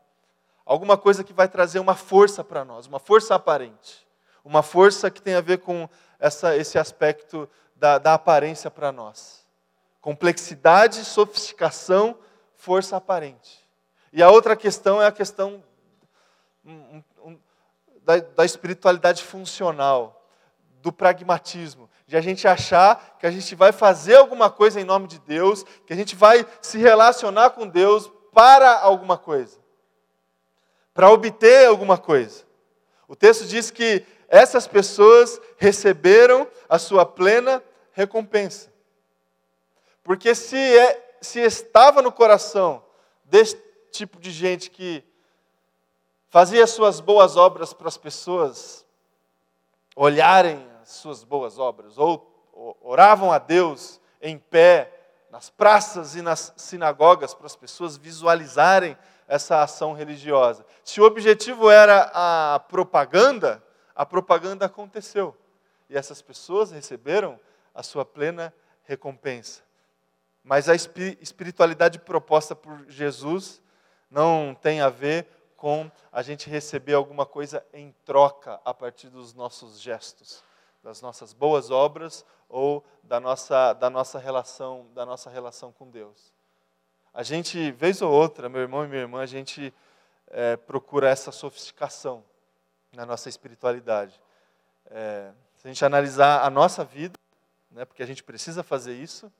alguma 0.65 0.97
coisa 0.97 1.23
que 1.23 1.33
vai 1.33 1.47
trazer 1.47 1.79
uma 1.79 1.95
força 1.95 2.43
para 2.43 2.65
nós, 2.65 2.85
uma 2.85 2.99
força 2.99 3.35
aparente, 3.35 4.07
uma 4.43 4.61
força 4.61 5.09
que 5.09 5.21
tem 5.21 5.35
a 5.35 5.41
ver 5.41 5.59
com 5.59 5.89
essa, 6.19 6.55
esse 6.55 6.77
aspecto 6.77 7.49
da, 7.79 7.97
da 7.97 8.13
aparência 8.13 8.69
para 8.69 8.91
nós. 8.91 9.45
Complexidade, 10.01 11.03
sofisticação, 11.05 12.17
força 12.55 12.97
aparente. 12.97 13.67
E 14.11 14.21
a 14.21 14.29
outra 14.29 14.55
questão 14.55 15.01
é 15.01 15.07
a 15.07 15.11
questão 15.11 15.63
um, 16.65 17.01
um, 17.23 17.39
da, 18.03 18.17
da 18.17 18.45
espiritualidade 18.45 19.23
funcional, 19.23 20.15
do 20.81 20.91
pragmatismo, 20.91 21.89
de 22.07 22.15
a 22.15 22.21
gente 22.21 22.47
achar 22.47 23.17
que 23.19 23.27
a 23.27 23.31
gente 23.31 23.53
vai 23.53 23.71
fazer 23.71 24.15
alguma 24.15 24.49
coisa 24.49 24.79
em 24.79 24.83
nome 24.85 25.07
de 25.07 25.19
Deus, 25.19 25.63
que 25.85 25.93
a 25.93 25.95
gente 25.95 26.15
vai 26.15 26.45
se 26.61 26.77
relacionar 26.77 27.51
com 27.51 27.67
Deus 27.67 28.09
para 28.33 28.79
alguma 28.79 29.17
coisa, 29.17 29.59
para 30.93 31.11
obter 31.11 31.67
alguma 31.67 31.97
coisa. 31.97 32.43
O 33.07 33.15
texto 33.15 33.45
diz 33.45 33.69
que 33.71 34.05
essas 34.27 34.67
pessoas 34.67 35.41
receberam 35.57 36.47
a 36.69 36.79
sua 36.79 37.05
plena 37.05 37.61
recompensa. 37.99 38.71
Porque 40.03 40.33
se, 40.33 40.57
é, 40.57 41.17
se 41.21 41.39
estava 41.41 42.01
no 42.01 42.11
coração 42.11 42.81
deste 43.25 43.61
tipo 43.91 44.19
de 44.19 44.31
gente 44.31 44.69
que 44.69 45.03
fazia 46.29 46.65
suas 46.65 47.01
boas 47.01 47.35
obras 47.35 47.73
para 47.73 47.89
as 47.89 47.97
pessoas 47.97 48.85
olharem 49.95 50.65
as 50.81 50.89
suas 50.89 51.25
boas 51.25 51.59
obras, 51.59 51.97
ou 51.97 52.25
oravam 52.81 53.31
a 53.33 53.37
Deus 53.37 53.99
em 54.21 54.37
pé 54.37 54.95
nas 55.29 55.49
praças 55.49 56.15
e 56.15 56.21
nas 56.21 56.53
sinagogas 56.55 57.33
para 57.33 57.45
as 57.45 57.55
pessoas 57.55 57.97
visualizarem 57.97 58.97
essa 59.27 59.61
ação 59.61 59.93
religiosa. 59.93 60.65
Se 60.83 61.01
o 61.01 61.03
objetivo 61.05 61.69
era 61.69 62.09
a 62.13 62.59
propaganda, 62.59 63.61
a 63.93 64.05
propaganda 64.05 64.65
aconteceu. 64.65 65.35
E 65.89 65.97
essas 65.97 66.21
pessoas 66.21 66.71
receberam 66.71 67.39
a 67.73 67.83
sua 67.83 68.05
plena 68.05 68.53
recompensa. 68.83 69.61
Mas 70.43 70.67
a 70.67 70.75
espiritualidade 70.75 71.99
proposta 71.99 72.55
por 72.55 72.85
Jesus 72.89 73.61
não 74.09 74.55
tem 74.55 74.81
a 74.81 74.89
ver 74.89 75.27
com 75.55 75.91
a 76.11 76.21
gente 76.21 76.49
receber 76.49 76.93
alguma 76.93 77.25
coisa 77.25 77.65
em 77.73 77.93
troca 78.05 78.59
a 78.63 78.73
partir 78.73 79.09
dos 79.09 79.33
nossos 79.33 79.79
gestos, 79.79 80.43
das 80.81 81.01
nossas 81.01 81.33
boas 81.33 81.69
obras 81.69 82.25
ou 82.47 82.83
da 83.03 83.19
nossa, 83.19 83.73
da 83.73 83.89
nossa 83.89 84.17
relação, 84.17 84.87
da 84.93 85.05
nossa 85.05 85.29
relação 85.29 85.71
com 85.71 85.89
Deus. 85.89 86.33
A 87.13 87.23
gente, 87.23 87.71
vez 87.71 88.01
ou 88.01 88.11
outra, 88.11 88.47
meu 88.47 88.61
irmão 88.61 88.85
e 88.85 88.87
minha 88.87 89.01
irmã, 89.01 89.21
a 89.21 89.25
gente 89.25 89.73
é, 90.27 90.55
procura 90.55 91.09
essa 91.09 91.31
sofisticação 91.31 92.23
na 92.93 93.05
nossa 93.05 93.29
espiritualidade. 93.29 94.19
É, 94.85 95.31
se 95.55 95.67
a 95.67 95.71
gente 95.71 95.83
analisar 95.83 96.43
a 96.43 96.49
nossa 96.49 96.83
vida, 96.83 97.19
né, 97.71 97.85
porque 97.85 98.03
a 98.03 98.05
gente 98.05 98.23
precisa 98.23 98.63
fazer 98.63 98.93
isso, 98.93 99.31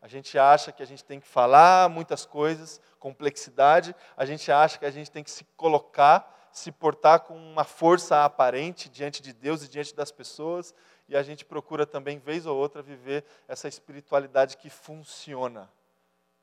a 0.00 0.08
gente 0.08 0.38
acha 0.38 0.72
que 0.72 0.82
a 0.82 0.86
gente 0.86 1.04
tem 1.04 1.18
que 1.18 1.26
falar 1.26 1.88
muitas 1.88 2.26
coisas, 2.26 2.80
complexidade, 2.98 3.94
a 4.16 4.24
gente 4.24 4.50
acha 4.52 4.78
que 4.78 4.84
a 4.84 4.90
gente 4.90 5.10
tem 5.10 5.24
que 5.24 5.30
se 5.30 5.44
colocar, 5.56 6.48
se 6.52 6.70
portar 6.70 7.20
com 7.20 7.36
uma 7.36 7.64
força 7.64 8.24
aparente 8.24 8.88
diante 8.88 9.22
de 9.22 9.32
Deus 9.32 9.62
e 9.62 9.68
diante 9.68 9.94
das 9.94 10.12
pessoas, 10.12 10.74
e 11.08 11.16
a 11.16 11.22
gente 11.22 11.44
procura 11.44 11.86
também, 11.86 12.18
vez 12.18 12.46
ou 12.46 12.56
outra, 12.56 12.82
viver 12.82 13.24
essa 13.46 13.68
espiritualidade 13.68 14.56
que 14.56 14.68
funciona, 14.68 15.70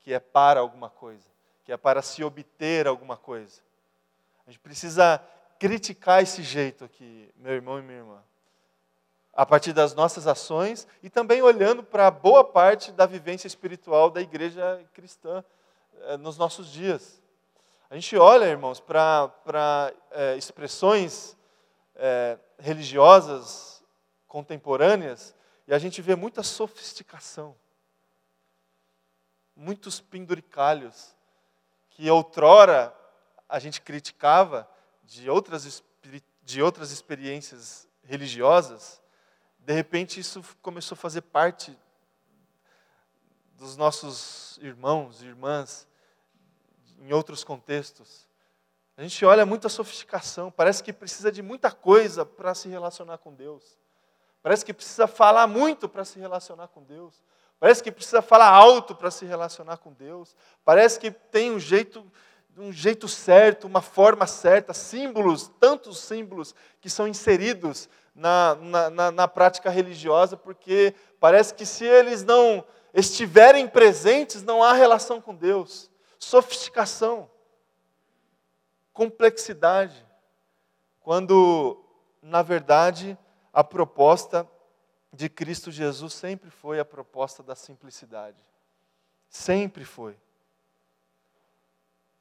que 0.00 0.12
é 0.12 0.20
para 0.20 0.60
alguma 0.60 0.88
coisa, 0.88 1.26
que 1.64 1.72
é 1.72 1.76
para 1.76 2.02
se 2.02 2.24
obter 2.24 2.86
alguma 2.86 3.16
coisa. 3.16 3.60
A 4.46 4.50
gente 4.50 4.60
precisa 4.60 5.22
criticar 5.58 6.22
esse 6.22 6.42
jeito 6.42 6.84
aqui, 6.84 7.30
meu 7.36 7.52
irmão 7.52 7.78
e 7.78 7.82
minha 7.82 7.98
irmã 7.98 8.22
a 9.34 9.44
partir 9.44 9.72
das 9.72 9.94
nossas 9.94 10.26
ações 10.26 10.86
e 11.02 11.10
também 11.10 11.42
olhando 11.42 11.82
para 11.82 12.10
boa 12.10 12.44
parte 12.44 12.92
da 12.92 13.04
vivência 13.04 13.46
espiritual 13.46 14.08
da 14.08 14.20
igreja 14.20 14.84
cristã 14.92 15.44
eh, 16.02 16.16
nos 16.16 16.38
nossos 16.38 16.70
dias. 16.70 17.20
A 17.90 17.94
gente 17.96 18.16
olha, 18.16 18.44
irmãos, 18.44 18.80
para 18.80 19.92
eh, 20.12 20.36
expressões 20.36 21.36
eh, 21.96 22.38
religiosas 22.58 23.82
contemporâneas 24.28 25.34
e 25.66 25.74
a 25.74 25.78
gente 25.78 26.00
vê 26.00 26.14
muita 26.14 26.42
sofisticação, 26.42 27.56
muitos 29.56 30.00
penduricalhos 30.00 31.16
que 31.90 32.08
outrora 32.08 32.94
a 33.48 33.58
gente 33.58 33.80
criticava 33.80 34.68
de 35.02 35.28
outras, 35.28 35.82
de 36.42 36.62
outras 36.62 36.90
experiências 36.90 37.88
religiosas 38.02 39.02
de 39.64 39.72
repente 39.72 40.20
isso 40.20 40.42
começou 40.60 40.94
a 40.94 40.98
fazer 40.98 41.22
parte 41.22 41.76
dos 43.56 43.76
nossos 43.76 44.58
irmãos 44.60 45.22
e 45.22 45.26
irmãs 45.26 45.88
em 47.00 47.12
outros 47.12 47.42
contextos. 47.42 48.28
A 48.96 49.02
gente 49.02 49.24
olha 49.24 49.46
muita 49.46 49.70
sofisticação, 49.70 50.50
parece 50.50 50.82
que 50.82 50.92
precisa 50.92 51.32
de 51.32 51.42
muita 51.42 51.70
coisa 51.70 52.26
para 52.26 52.54
se 52.54 52.68
relacionar 52.68 53.18
com 53.18 53.34
Deus. 53.34 53.78
Parece 54.42 54.64
que 54.64 54.74
precisa 54.74 55.06
falar 55.06 55.46
muito 55.46 55.88
para 55.88 56.04
se 56.04 56.18
relacionar 56.18 56.68
com 56.68 56.82
Deus. 56.82 57.22
Parece 57.58 57.82
que 57.82 57.90
precisa 57.90 58.20
falar 58.20 58.50
alto 58.50 58.94
para 58.94 59.10
se 59.10 59.24
relacionar 59.24 59.78
com 59.78 59.94
Deus. 59.94 60.36
Parece 60.62 61.00
que 61.00 61.10
tem 61.10 61.50
um 61.50 61.58
jeito, 61.58 62.04
um 62.58 62.70
jeito 62.70 63.08
certo, 63.08 63.66
uma 63.66 63.80
forma 63.80 64.26
certa, 64.26 64.74
símbolos, 64.74 65.50
tantos 65.58 65.98
símbolos 66.00 66.54
que 66.82 66.90
são 66.90 67.08
inseridos 67.08 67.88
na, 68.14 68.54
na, 68.90 69.10
na, 69.10 69.28
prática 69.28 69.68
religiosa, 69.68 70.36
porque 70.36 70.94
parece 71.18 71.52
que 71.52 71.66
se 71.66 71.84
eles 71.84 72.22
não 72.22 72.64
estiverem 72.92 73.66
presentes, 73.66 74.42
não 74.42 74.62
há 74.62 74.72
relação 74.72 75.20
com 75.20 75.34
Deus. 75.34 75.90
Sofisticação, 76.18 77.28
complexidade, 78.92 80.06
quando, 81.00 81.84
na 82.22 82.40
verdade, 82.40 83.18
a 83.52 83.64
proposta 83.64 84.48
de 85.12 85.28
Cristo 85.28 85.70
Jesus 85.70 86.14
sempre 86.14 86.50
foi 86.50 86.78
a 86.78 86.84
proposta 86.84 87.42
da 87.42 87.54
simplicidade. 87.54 88.38
Sempre 89.28 89.84
foi. 89.84 90.16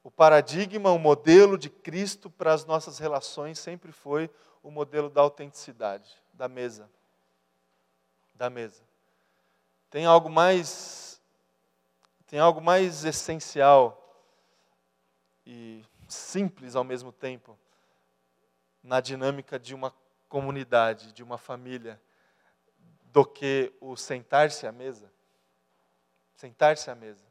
O 0.03 0.12
paradigma, 0.12 0.91
o 0.91 0.99
modelo 0.99 1.58
de 1.58 1.69
Cristo 1.69 2.29
para 2.29 2.53
as 2.53 2.65
nossas 2.65 2.97
relações 2.99 3.58
sempre 3.58 3.91
foi 3.91 4.29
o 4.63 4.71
modelo 4.71 5.10
da 5.10 5.21
autenticidade, 5.21 6.10
da 6.34 6.47
mesa. 6.47 6.89
Da 8.34 8.49
mesa. 8.49 8.82
Tem 9.89 10.06
algo 10.06 10.30
mais 10.30 11.21
tem 12.26 12.39
algo 12.39 12.60
mais 12.60 13.04
essencial 13.04 13.99
e 15.45 15.86
simples 16.10 16.76
ao 16.76 16.84
mesmo 16.84 17.12
tempo 17.12 17.60
na 18.82 18.99
dinâmica 18.99 19.60
de 19.60 19.76
uma 19.76 19.93
comunidade, 20.28 21.13
de 21.13 21.21
uma 21.21 21.38
família, 21.38 22.02
do 23.04 23.23
que 23.23 23.71
o 23.80 23.95
sentar-se 23.95 24.65
à 24.65 24.71
mesa. 24.71 25.13
Sentar-se 26.36 26.89
à 26.89 26.95
mesa 26.95 27.23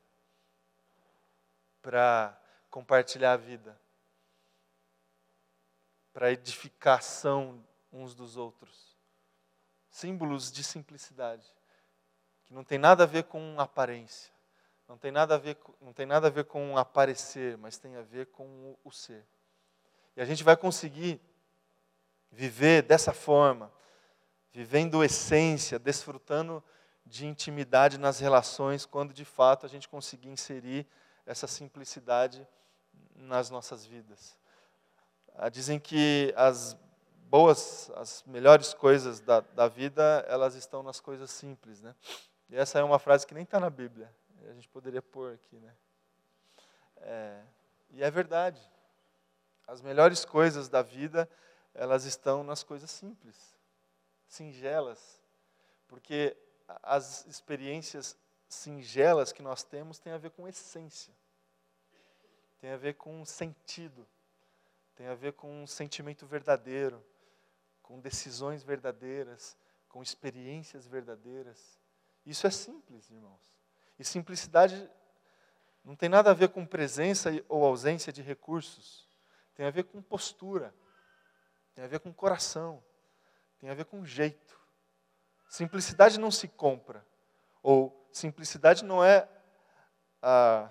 para 1.83 2.41
compartilhar 2.71 3.33
a 3.33 3.37
vida, 3.37 3.77
para 6.13 6.33
edificação 6.33 7.65
uns 7.93 8.15
dos 8.15 8.37
outros. 8.37 8.97
Símbolos 9.91 10.51
de 10.51 10.65
simplicidade, 10.65 11.47
que 12.45 12.55
não 12.55 12.65
tem 12.65 12.79
nada 12.79 13.05
a 13.05 13.07
ver 13.07 13.25
com 13.25 13.61
aparência, 13.61 14.33
não 14.89 14.97
tem 14.97 15.11
nada 15.11 15.35
a 15.35 15.39
ver, 15.39 15.59
não 15.81 15.93
tem 15.93 16.07
nada 16.07 16.27
a 16.27 16.31
ver 16.31 16.45
com 16.45 16.77
aparecer, 16.77 17.57
mas 17.59 17.79
tem 17.79 17.97
a 17.97 18.03
ver 18.03 18.27
com 18.27 18.77
o 18.85 18.91
ser. 18.91 19.27
E 20.17 20.21
a 20.21 20.25
gente 20.25 20.43
vai 20.43 20.57
conseguir 20.57 21.21
viver 22.31 22.83
dessa 22.83 23.13
forma, 23.13 23.73
vivendo 24.53 25.05
essência, 25.05 25.79
desfrutando 25.79 26.63
de 27.05 27.27
intimidade 27.27 27.99
nas 27.99 28.19
relações, 28.19 28.87
quando 28.87 29.13
de 29.13 29.25
fato 29.25 29.67
a 29.67 29.69
gente 29.69 29.89
conseguir 29.89 30.29
inserir 30.29 30.87
essa 31.27 31.47
simplicidade 31.47 32.47
nas 33.15 33.51
nossas 33.51 33.85
vidas. 33.85 34.37
Ah, 35.35 35.49
dizem 35.49 35.79
que 35.79 36.33
as 36.37 36.77
boas, 37.29 37.91
as 37.97 38.23
melhores 38.27 38.75
coisas 38.75 39.21
da, 39.21 39.41
da 39.41 39.67
vida, 39.67 40.25
elas 40.29 40.55
estão 40.55 40.83
nas 40.83 41.01
coisas 41.01 41.31
simples, 41.31 41.81
né? 41.81 41.95
E 42.51 42.57
essa 42.57 42.79
é 42.79 42.83
uma 42.83 42.99
frase 42.99 43.27
que 43.27 43.33
nem 43.33 43.45
está 43.45 43.59
na 43.59 43.71
Bíblia. 43.71 44.15
A 44.49 44.53
gente 44.53 44.69
poderia 44.69 45.01
pôr 45.01 45.33
aqui, 45.33 45.57
né? 45.57 45.75
É, 46.97 47.43
e 47.91 48.03
é 48.03 48.11
verdade. 48.11 48.61
As 49.67 49.81
melhores 49.81 50.25
coisas 50.25 50.69
da 50.69 50.83
vida, 50.83 51.29
elas 51.75 52.05
estão 52.05 52.45
nas 52.45 52.63
coisas 52.63 52.91
simples, 52.91 53.37
singelas. 54.27 55.23
Porque 55.89 56.37
as 56.83 57.27
experiências 57.27 58.17
singelas 58.49 59.33
que 59.33 59.43
nós 59.43 59.63
temos 59.63 59.99
têm 59.99 60.13
a 60.13 60.19
ver 60.19 60.31
com 60.31 60.47
essência. 60.47 61.15
Tem 62.61 62.71
a 62.71 62.77
ver 62.77 62.95
com 62.95 63.25
sentido. 63.25 64.07
Tem 64.95 65.07
a 65.07 65.15
ver 65.15 65.33
com 65.33 65.63
um 65.63 65.67
sentimento 65.67 66.27
verdadeiro 66.27 67.05
com 67.83 68.01
decisões 68.01 68.63
verdadeiras, 68.63 69.55
com 69.89 70.03
experiências 70.03 70.87
verdadeiras. 70.87 71.79
Isso 72.25 72.47
é 72.47 72.51
simples, 72.51 73.11
irmãos. 73.11 73.61
E 73.99 74.05
simplicidade 74.05 74.91
não 75.85 75.95
tem 75.95 76.09
nada 76.09 76.31
a 76.31 76.35
ver 76.35 76.49
com 76.49 76.65
presença 76.65 77.31
ou 77.49 77.65
ausência 77.65 78.13
de 78.13 78.23
recursos. 78.23 79.07
Tem 79.55 79.67
a 79.67 79.71
ver 79.71 79.85
com 79.85 80.01
postura. 80.01 80.75
Tem 81.75 81.85
a 81.85 81.87
ver 81.89 82.01
com 82.01 82.15
coração. 82.15 82.83
Tem 83.59 83.69
a 83.69 83.75
ver 83.75 83.85
com 83.85 84.05
jeito. 84.07 84.59
Simplicidade 85.49 86.19
não 86.19 86.31
se 86.31 86.49
compra. 86.49 87.07
Ou 87.63 88.09
simplicidade 88.11 88.85
não 88.85 89.05
é 89.05 89.29
a, 90.23 90.71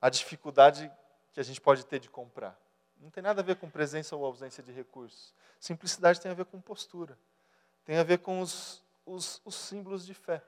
a 0.00 0.08
dificuldade 0.08 0.92
que 1.34 1.40
a 1.40 1.42
gente 1.42 1.60
pode 1.60 1.84
ter 1.84 1.98
de 1.98 2.08
comprar. 2.08 2.58
Não 2.96 3.10
tem 3.10 3.22
nada 3.22 3.42
a 3.42 3.44
ver 3.44 3.56
com 3.56 3.68
presença 3.68 4.14
ou 4.14 4.24
ausência 4.24 4.62
de 4.62 4.72
recursos. 4.72 5.34
Simplicidade 5.58 6.20
tem 6.20 6.30
a 6.30 6.34
ver 6.34 6.44
com 6.44 6.60
postura. 6.60 7.18
Tem 7.84 7.98
a 7.98 8.04
ver 8.04 8.18
com 8.18 8.40
os, 8.40 8.82
os, 9.04 9.42
os 9.44 9.54
símbolos 9.56 10.06
de 10.06 10.14
fé. 10.14 10.42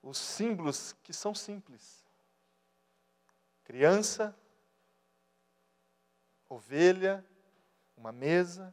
Os 0.00 0.16
símbolos 0.16 0.92
que 1.02 1.12
são 1.12 1.34
simples. 1.34 2.06
Criança, 3.64 4.34
ovelha, 6.48 7.24
uma 7.96 8.12
mesa. 8.12 8.72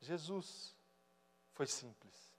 Jesus 0.00 0.74
foi 1.52 1.66
simples. 1.66 2.32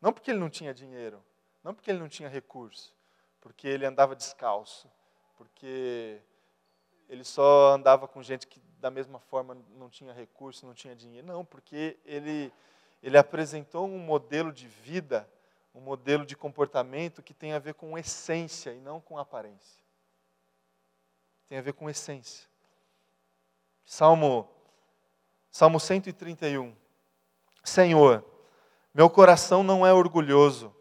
Não 0.00 0.12
porque 0.12 0.30
ele 0.30 0.40
não 0.40 0.50
tinha 0.50 0.72
dinheiro, 0.72 1.22
não 1.62 1.74
porque 1.74 1.90
ele 1.90 1.98
não 1.98 2.08
tinha 2.08 2.28
recurso, 2.28 2.94
porque 3.40 3.66
ele 3.66 3.84
andava 3.84 4.14
descalço, 4.14 4.90
porque 5.36 6.22
ele 7.08 7.24
só 7.24 7.74
andava 7.74 8.06
com 8.06 8.22
gente 8.22 8.46
que 8.46 8.60
da 8.80 8.90
mesma 8.90 9.18
forma 9.18 9.56
não 9.76 9.88
tinha 9.88 10.12
recurso, 10.12 10.66
não 10.66 10.74
tinha 10.74 10.94
dinheiro. 10.94 11.26
Não, 11.26 11.44
porque 11.44 11.98
ele, 12.04 12.52
ele 13.02 13.18
apresentou 13.18 13.86
um 13.86 13.98
modelo 13.98 14.52
de 14.52 14.68
vida, 14.68 15.28
um 15.74 15.80
modelo 15.80 16.24
de 16.24 16.36
comportamento 16.36 17.22
que 17.22 17.34
tem 17.34 17.52
a 17.52 17.58
ver 17.58 17.74
com 17.74 17.98
essência 17.98 18.72
e 18.72 18.80
não 18.80 19.00
com 19.00 19.18
aparência. 19.18 19.82
Tem 21.48 21.58
a 21.58 21.62
ver 21.62 21.72
com 21.72 21.88
essência. 21.88 22.48
Salmo, 23.84 24.48
Salmo 25.50 25.80
131. 25.80 26.76
Senhor, 27.64 28.24
meu 28.92 29.08
coração 29.08 29.62
não 29.62 29.86
é 29.86 29.92
orgulhoso 29.92 30.74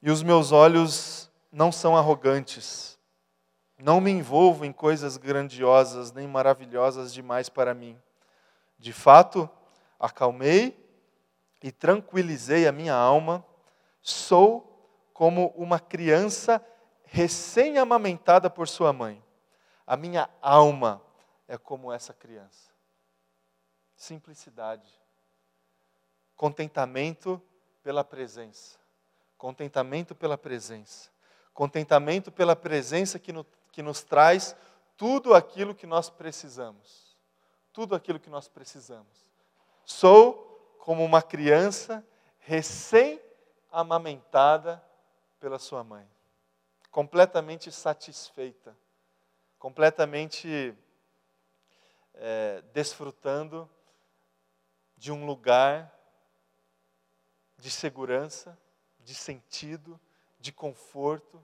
e 0.00 0.10
os 0.10 0.22
meus 0.22 0.52
olhos 0.52 1.30
não 1.50 1.70
são 1.70 1.96
arrogantes. 1.96 2.91
Não 3.82 4.00
me 4.00 4.12
envolvo 4.12 4.64
em 4.64 4.72
coisas 4.72 5.16
grandiosas 5.16 6.12
nem 6.12 6.24
maravilhosas 6.28 7.12
demais 7.12 7.48
para 7.48 7.74
mim. 7.74 8.00
De 8.78 8.92
fato, 8.92 9.50
acalmei 9.98 10.88
e 11.60 11.72
tranquilizei 11.72 12.68
a 12.68 12.70
minha 12.70 12.94
alma. 12.94 13.44
Sou 14.00 14.88
como 15.12 15.48
uma 15.56 15.80
criança 15.80 16.64
recém-amamentada 17.06 18.48
por 18.48 18.68
sua 18.68 18.92
mãe. 18.92 19.20
A 19.84 19.96
minha 19.96 20.30
alma 20.40 21.02
é 21.48 21.58
como 21.58 21.92
essa 21.92 22.14
criança. 22.14 22.70
Simplicidade. 23.96 24.88
Contentamento 26.36 27.42
pela 27.82 28.04
presença. 28.04 28.78
Contentamento 29.36 30.14
pela 30.14 30.38
presença. 30.38 31.10
Contentamento 31.52 32.30
pela 32.30 32.54
presença 32.54 33.18
que 33.18 33.32
no, 33.32 33.44
que 33.72 33.82
nos 33.82 34.02
traz 34.02 34.56
tudo 34.96 35.34
aquilo 35.34 35.74
que 35.74 35.86
nós 35.86 36.08
precisamos. 36.08 37.18
Tudo 37.72 37.96
aquilo 37.96 38.20
que 38.20 38.30
nós 38.30 38.46
precisamos. 38.46 39.26
Sou 39.84 40.76
como 40.78 41.04
uma 41.04 41.20
criança 41.22 42.06
recém-amamentada 42.38 44.80
pela 45.40 45.58
sua 45.58 45.82
mãe, 45.82 46.08
completamente 46.90 47.72
satisfeita, 47.72 48.76
completamente 49.58 50.76
é, 52.14 52.62
desfrutando 52.72 53.68
de 54.96 55.10
um 55.10 55.26
lugar 55.26 55.92
de 57.56 57.70
segurança, 57.70 58.56
de 59.00 59.14
sentido, 59.14 59.98
de 60.38 60.52
conforto, 60.52 61.42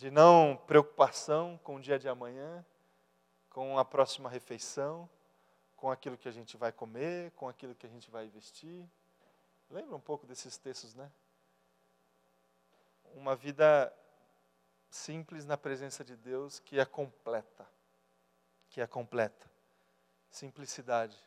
de 0.00 0.10
não 0.10 0.56
preocupação 0.66 1.60
com 1.62 1.76
o 1.76 1.80
dia 1.80 1.98
de 1.98 2.08
amanhã, 2.08 2.64
com 3.50 3.78
a 3.78 3.84
próxima 3.84 4.30
refeição, 4.30 5.06
com 5.76 5.90
aquilo 5.90 6.16
que 6.16 6.26
a 6.26 6.32
gente 6.32 6.56
vai 6.56 6.72
comer, 6.72 7.32
com 7.32 7.46
aquilo 7.46 7.74
que 7.74 7.84
a 7.84 7.88
gente 7.90 8.10
vai 8.10 8.26
vestir. 8.26 8.88
Lembra 9.68 9.94
um 9.94 10.00
pouco 10.00 10.26
desses 10.26 10.56
textos, 10.56 10.94
né? 10.94 11.12
Uma 13.14 13.36
vida 13.36 13.94
simples 14.88 15.44
na 15.44 15.58
presença 15.58 16.02
de 16.02 16.16
Deus 16.16 16.58
que 16.60 16.80
é 16.80 16.84
completa. 16.86 17.68
Que 18.70 18.80
é 18.80 18.86
completa. 18.86 19.50
Simplicidade. 20.30 21.18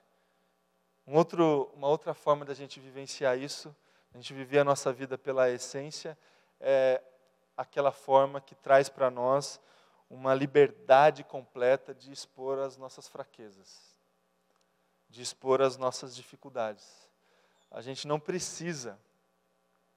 Um 1.05 1.15
outro, 1.15 1.71
uma 1.75 1.89
outra 1.89 2.15
forma 2.15 2.43
da 2.43 2.55
gente 2.55 2.79
vivenciar 2.79 3.37
isso, 3.37 3.75
a 4.11 4.17
gente 4.17 4.33
viver 4.33 4.57
a 4.57 4.63
nossa 4.63 4.91
vida 4.91 5.15
pela 5.15 5.47
essência, 5.51 6.17
é 6.59 7.03
aquela 7.55 7.91
forma 7.91 8.41
que 8.41 8.55
traz 8.55 8.89
para 8.89 9.09
nós 9.09 9.59
uma 10.09 10.33
liberdade 10.33 11.23
completa 11.23 11.93
de 11.93 12.11
expor 12.11 12.59
as 12.59 12.77
nossas 12.77 13.07
fraquezas, 13.07 13.97
de 15.09 15.21
expor 15.21 15.61
as 15.61 15.77
nossas 15.77 16.15
dificuldades. 16.15 17.09
A 17.71 17.81
gente 17.81 18.07
não 18.07 18.19
precisa, 18.19 18.99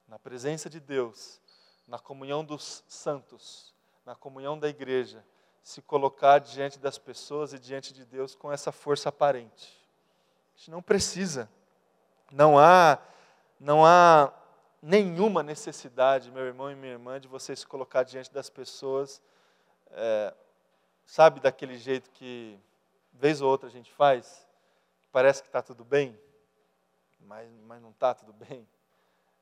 na 0.07 0.17
presença 0.17 0.69
de 0.69 0.79
Deus, 0.79 1.39
na 1.87 1.99
comunhão 1.99 2.43
dos 2.43 2.83
santos, 2.87 3.73
na 4.05 4.15
comunhão 4.15 4.57
da 4.57 4.67
igreja, 4.67 5.23
se 5.61 5.81
colocar 5.81 6.39
diante 6.39 6.79
das 6.79 6.97
pessoas 6.97 7.53
e 7.53 7.59
diante 7.59 7.93
de 7.93 8.05
Deus 8.05 8.33
com 8.33 8.51
essa 8.51 8.71
força 8.71 9.09
aparente. 9.09 9.77
A 10.55 10.57
gente 10.57 10.71
não 10.71 10.81
precisa. 10.81 11.49
Não 12.31 12.57
há, 12.57 12.99
não 13.59 13.85
há 13.85 14.33
nenhuma 14.81 15.43
necessidade, 15.43 16.31
meu 16.31 16.43
irmão 16.43 16.71
e 16.71 16.75
minha 16.75 16.93
irmã, 16.93 17.19
de 17.19 17.27
você 17.27 17.55
se 17.55 17.65
colocar 17.65 18.03
diante 18.03 18.31
das 18.31 18.49
pessoas, 18.49 19.21
é, 19.91 20.33
sabe, 21.05 21.39
daquele 21.39 21.77
jeito 21.77 22.09
que, 22.11 22.59
vez 23.13 23.41
ou 23.41 23.49
outra, 23.49 23.67
a 23.67 23.71
gente 23.71 23.91
faz, 23.91 24.47
parece 25.11 25.41
que 25.41 25.49
está 25.49 25.61
tudo 25.61 25.83
bem, 25.83 26.17
mas, 27.19 27.49
mas 27.65 27.81
não 27.81 27.89
está 27.89 28.13
tudo 28.13 28.33
bem. 28.33 28.67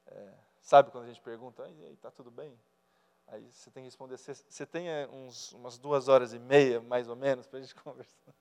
É, 0.07 0.33
sabe 0.61 0.91
quando 0.91 1.05
a 1.05 1.07
gente 1.07 1.21
pergunta, 1.21 1.69
está 1.91 2.09
tudo 2.11 2.31
bem? 2.31 2.57
Aí 3.27 3.43
você 3.51 3.71
tem 3.71 3.83
que 3.83 3.87
responder, 3.87 4.17
você, 4.17 4.33
você 4.33 4.65
tem 4.65 4.87
é, 4.87 5.07
uns, 5.07 5.51
umas 5.53 5.77
duas 5.77 6.07
horas 6.07 6.33
e 6.33 6.39
meia, 6.39 6.79
mais 6.79 7.09
ou 7.09 7.15
menos, 7.15 7.47
para 7.47 7.59
a 7.59 7.61
gente 7.61 7.75
conversar. 7.81 8.33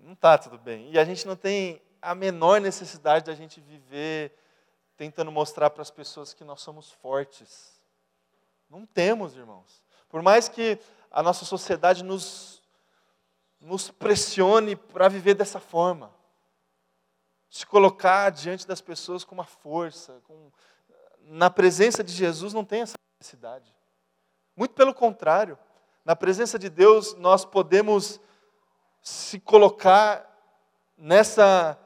Não 0.00 0.14
está 0.14 0.36
tudo 0.38 0.58
bem. 0.58 0.90
E 0.90 0.98
a 0.98 1.04
gente 1.04 1.26
não 1.26 1.36
tem 1.36 1.80
a 2.00 2.14
menor 2.14 2.60
necessidade 2.60 3.24
da 3.24 3.34
gente 3.34 3.60
viver 3.60 4.36
tentando 4.96 5.32
mostrar 5.32 5.70
para 5.70 5.82
as 5.82 5.90
pessoas 5.90 6.32
que 6.32 6.44
nós 6.44 6.60
somos 6.60 6.90
fortes. 6.90 7.80
Não 8.68 8.86
temos, 8.86 9.36
irmãos. 9.36 9.82
Por 10.08 10.22
mais 10.22 10.48
que 10.48 10.78
a 11.10 11.22
nossa 11.22 11.44
sociedade 11.44 12.02
nos, 12.02 12.62
nos 13.60 13.90
pressione 13.90 14.76
para 14.76 15.08
viver 15.08 15.34
dessa 15.34 15.60
forma, 15.60 16.12
se 17.50 17.64
colocar 17.66 18.30
diante 18.30 18.66
das 18.66 18.80
pessoas 18.80 19.24
com 19.24 19.34
uma 19.34 19.44
força, 19.44 20.20
com, 20.24 20.50
na 21.20 21.48
presença 21.48 22.02
de 22.02 22.12
Jesus 22.12 22.52
não 22.52 22.64
tem 22.64 22.82
essa 22.82 22.94
necessidade. 23.20 23.74
Muito 24.56 24.74
pelo 24.74 24.92
contrário, 24.92 25.58
na 26.04 26.14
presença 26.14 26.58
de 26.58 26.68
Deus 26.68 27.14
nós 27.14 27.44
podemos 27.44 28.20
se 29.02 29.38
colocar 29.38 30.30
nessa 30.96 31.78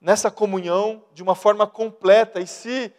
nessa 0.00 0.30
comunhão 0.30 1.04
de 1.12 1.22
uma 1.22 1.34
forma 1.34 1.66
completa. 1.66 2.40
E 2.40 2.46
se 2.46 2.92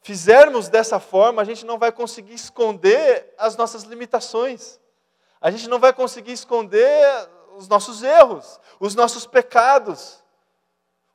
fizermos 0.00 0.68
dessa 0.68 1.00
forma, 1.00 1.42
a 1.42 1.44
gente 1.44 1.64
não 1.66 1.78
vai 1.78 1.90
conseguir 1.90 2.34
esconder 2.34 3.34
as 3.38 3.56
nossas 3.56 3.82
limitações. 3.82 4.78
A 5.40 5.50
gente 5.50 5.68
não 5.68 5.78
vai 5.78 5.92
conseguir 5.92 6.32
esconder 6.32 7.28
os 7.56 7.68
nossos 7.68 8.02
erros, 8.02 8.60
os 8.78 8.94
nossos 8.94 9.26
pecados, 9.26 10.22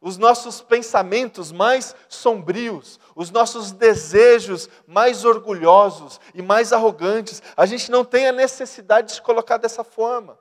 os 0.01 0.18
nossos 0.18 0.62
pensamentos 0.62 1.51
mais 1.51 1.95
sombrios, 2.09 2.99
os 3.16 3.30
nossos 3.30 3.72
desejos 3.72 4.68
mais 4.88 5.24
orgulhosos 5.24 6.20
e 6.34 6.41
mais 6.41 6.74
arrogantes. 6.74 7.41
A 7.55 7.68
gente 7.68 7.91
não 7.91 8.03
tem 8.03 8.28
a 8.28 8.32
necessidade 8.32 9.07
de 9.07 9.14
se 9.14 9.22
colocar 9.22 9.57
dessa 9.57 9.84
forma. 9.84 10.39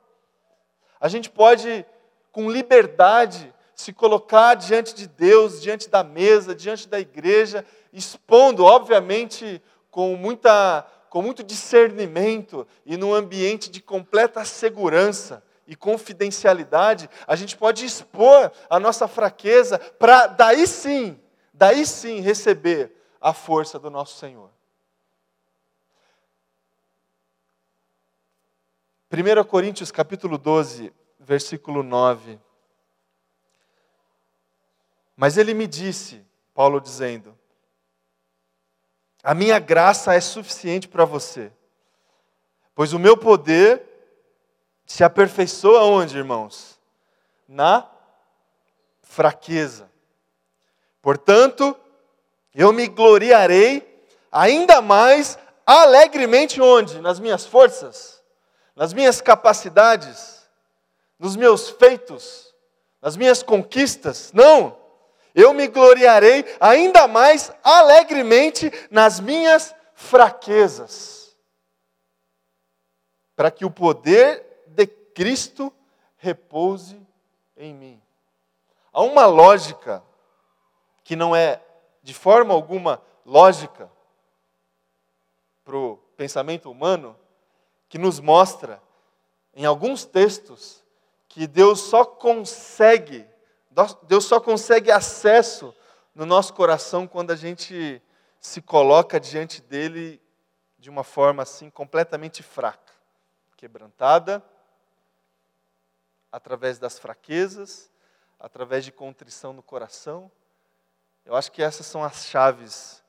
A 0.99 1.07
gente 1.07 1.29
pode, 1.29 1.85
com 2.31 2.49
liberdade, 2.49 3.53
se 3.81 3.91
colocar 3.91 4.53
diante 4.55 4.93
de 4.93 5.07
Deus, 5.07 5.59
diante 5.59 5.89
da 5.89 6.03
mesa, 6.03 6.53
diante 6.53 6.87
da 6.87 6.99
igreja, 6.99 7.65
expondo, 7.91 8.63
obviamente, 8.63 9.61
com, 9.89 10.15
muita, 10.15 10.85
com 11.09 11.21
muito 11.21 11.43
discernimento 11.43 12.67
e 12.85 12.95
num 12.95 13.13
ambiente 13.13 13.69
de 13.71 13.81
completa 13.81 14.45
segurança 14.45 15.43
e 15.65 15.75
confidencialidade, 15.75 17.09
a 17.25 17.35
gente 17.35 17.57
pode 17.57 17.83
expor 17.83 18.51
a 18.69 18.79
nossa 18.79 19.07
fraqueza 19.07 19.79
para 19.79 20.27
daí 20.27 20.67
sim, 20.67 21.19
daí 21.53 21.85
sim 21.85 22.19
receber 22.19 22.91
a 23.19 23.33
força 23.33 23.79
do 23.79 23.89
nosso 23.89 24.17
Senhor. 24.17 24.51
1 29.11 29.43
Coríntios 29.45 29.91
capítulo 29.91 30.37
12, 30.37 30.93
versículo 31.19 31.83
9. 31.83 32.39
Mas 35.21 35.37
ele 35.37 35.53
me 35.53 35.67
disse, 35.67 36.25
Paulo 36.51 36.81
dizendo, 36.81 37.37
a 39.21 39.35
minha 39.35 39.59
graça 39.59 40.15
é 40.15 40.19
suficiente 40.19 40.87
para 40.87 41.05
você, 41.05 41.51
pois 42.73 42.91
o 42.91 42.97
meu 42.97 43.15
poder 43.15 43.83
se 44.83 45.03
aperfeiçoa 45.03 45.83
onde, 45.83 46.17
irmãos? 46.17 46.79
Na 47.47 47.87
fraqueza. 49.03 49.91
Portanto, 51.03 51.77
eu 52.55 52.73
me 52.73 52.87
gloriarei 52.87 54.03
ainda 54.31 54.81
mais 54.81 55.37
alegremente 55.67 56.59
onde? 56.59 56.99
Nas 56.99 57.19
minhas 57.19 57.45
forças, 57.45 58.23
nas 58.75 58.91
minhas 58.91 59.21
capacidades, 59.21 60.49
nos 61.19 61.35
meus 61.35 61.69
feitos, 61.69 62.51
nas 62.99 63.15
minhas 63.15 63.43
conquistas. 63.43 64.33
Não! 64.33 64.80
Eu 65.33 65.53
me 65.53 65.67
gloriarei 65.67 66.45
ainda 66.59 67.07
mais 67.07 67.51
alegremente 67.63 68.71
nas 68.89 69.19
minhas 69.19 69.73
fraquezas, 69.93 71.35
para 73.35 73.49
que 73.49 73.65
o 73.65 73.71
poder 73.71 74.51
Cristo 75.13 75.73
repouse 76.17 76.99
em 77.55 77.73
mim. 77.73 78.01
Há 78.91 79.01
uma 79.01 79.25
lógica 79.25 80.03
que 81.03 81.15
não 81.15 81.35
é 81.35 81.61
de 82.01 82.13
forma 82.13 82.53
alguma 82.53 83.01
lógica 83.25 83.91
para 85.63 85.77
o 85.77 85.97
pensamento 86.17 86.69
humano, 86.69 87.15
que 87.87 87.97
nos 87.97 88.19
mostra 88.19 88.81
em 89.53 89.65
alguns 89.65 90.05
textos 90.05 90.83
que 91.27 91.45
Deus 91.45 91.81
só 91.81 92.03
consegue, 92.03 93.25
Deus 94.03 94.25
só 94.25 94.39
consegue 94.39 94.91
acesso 94.91 95.73
no 96.13 96.25
nosso 96.25 96.53
coração 96.53 97.07
quando 97.07 97.31
a 97.31 97.35
gente 97.35 98.01
se 98.39 98.61
coloca 98.61 99.19
diante 99.19 99.61
dele 99.61 100.21
de 100.77 100.89
uma 100.89 101.03
forma 101.03 101.43
assim 101.43 101.69
completamente 101.69 102.43
fraca, 102.43 102.91
quebrantada 103.55 104.43
através 106.31 106.79
das 106.79 106.97
fraquezas, 106.97 107.91
através 108.39 108.83
de 108.83 108.91
contrição 108.91 109.53
no 109.53 109.61
coração. 109.61 110.31
Eu 111.25 111.35
acho 111.35 111.51
que 111.51 111.61
essas 111.61 111.85
são 111.85 112.03
as 112.03 112.25
chaves 112.25 113.03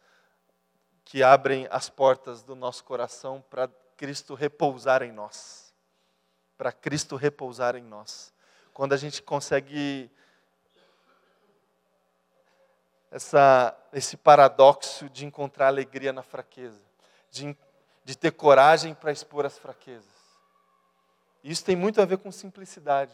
que 1.05 1.23
abrem 1.23 1.67
as 1.71 1.89
portas 1.89 2.43
do 2.43 2.55
nosso 2.55 2.85
coração 2.85 3.43
para 3.49 3.69
Cristo 3.97 4.35
repousar 4.35 5.03
em 5.03 5.13
nós. 5.13 5.75
Para 6.57 6.73
Cristo 6.73 7.17
repousar 7.17 7.75
em 7.75 7.83
nós. 7.83 8.33
Quando 8.73 8.93
a 8.93 8.97
gente 8.97 9.23
consegue 9.23 10.11
essa, 13.13 13.77
esse 13.93 14.17
paradoxo 14.17 15.09
de 15.11 15.27
encontrar 15.27 15.67
alegria 15.67 16.15
na 16.15 16.23
fraqueza, 16.23 16.81
de, 17.31 17.57
de 18.03 18.17
ter 18.17 18.33
coragem 18.33 18.95
para 18.95 19.13
expor 19.13 19.45
as 19.45 19.59
fraquezas. 19.59 20.11
Isso 21.45 21.63
tem 21.63 21.77
muito 21.77 22.01
a 22.01 22.07
ver 22.07 22.19
com 22.19 22.33
simplicidade. 22.33 23.13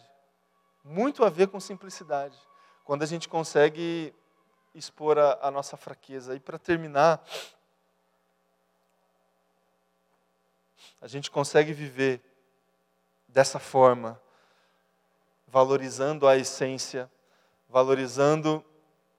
Muito 0.85 1.25
a 1.25 1.29
ver 1.29 1.49
com 1.49 1.59
simplicidade. 1.59 2.39
Quando 2.85 3.03
a 3.03 3.07
gente 3.07 3.29
consegue 3.29 4.15
expor 4.73 5.19
a, 5.19 5.37
a 5.43 5.51
nossa 5.51 5.77
fraqueza. 5.77 6.37
E 6.37 6.41
para 6.41 6.59
terminar, 6.59 7.21
a 11.01 11.09
gente 11.09 11.29
consegue 11.29 11.73
viver 11.73 12.23
dessa 13.27 13.59
forma, 13.59 14.21
valorizando 15.47 16.29
a 16.29 16.37
essência, 16.37 17.11
valorizando 17.69 18.65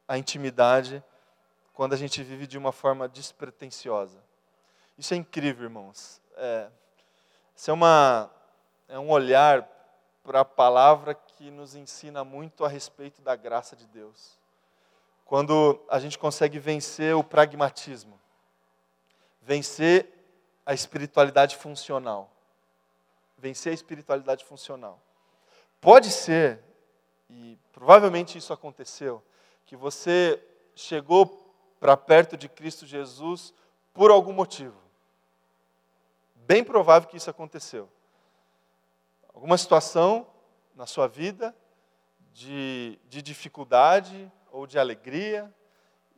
a 0.10 0.18
intimidade, 0.18 1.04
quando 1.72 1.94
a 1.94 1.96
gente 1.96 2.24
vive 2.24 2.48
de 2.48 2.58
uma 2.58 2.72
forma 2.72 3.08
despretensiosa. 3.08 4.18
Isso 4.98 5.14
é 5.14 5.18
incrível, 5.18 5.66
irmãos. 5.66 6.20
É, 6.36 6.68
isso 7.56 7.70
é 7.70 7.74
uma, 7.74 8.32
é 8.88 8.98
um 8.98 9.12
olhar 9.12 9.70
para 10.24 10.40
a 10.40 10.46
palavra 10.46 11.14
que 11.14 11.52
nos 11.52 11.76
ensina 11.76 12.24
muito 12.24 12.66
a 12.66 12.68
respeito 12.68 13.22
da 13.22 13.36
graça 13.36 13.76
de 13.76 13.86
Deus. 13.86 14.36
Quando 15.26 15.80
a 15.88 16.00
gente 16.00 16.18
consegue 16.18 16.58
vencer 16.58 17.16
o 17.16 17.24
pragmatismo, 17.24 18.20
vencer 19.44 20.12
a 20.66 20.74
espiritualidade 20.74 21.56
funcional. 21.56 22.32
Vencer 23.38 23.72
a 23.72 23.76
espiritualidade 23.76 24.44
funcional. 24.44 25.00
Pode 25.80 26.10
ser, 26.10 26.60
e 27.30 27.60
provavelmente 27.72 28.40
isso 28.40 28.52
aconteceu, 28.52 29.24
que 29.70 29.76
você 29.76 30.44
chegou 30.74 31.54
para 31.80 31.96
perto 31.96 32.36
de 32.36 32.50
Cristo 32.50 32.88
Jesus 32.88 33.54
por 33.94 34.10
algum 34.10 34.34
motivo. 34.34 34.76
Bem 36.34 36.64
provável 36.64 37.08
que 37.08 37.18
isso 37.18 37.30
aconteceu 37.30 37.88
alguma 39.32 39.56
situação 39.60 40.26
na 40.76 40.88
sua 40.88 41.08
vida 41.08 41.56
de, 42.34 42.98
de 43.08 43.22
dificuldade 43.22 44.30
ou 44.52 44.66
de 44.66 44.80
alegria, 44.80 45.54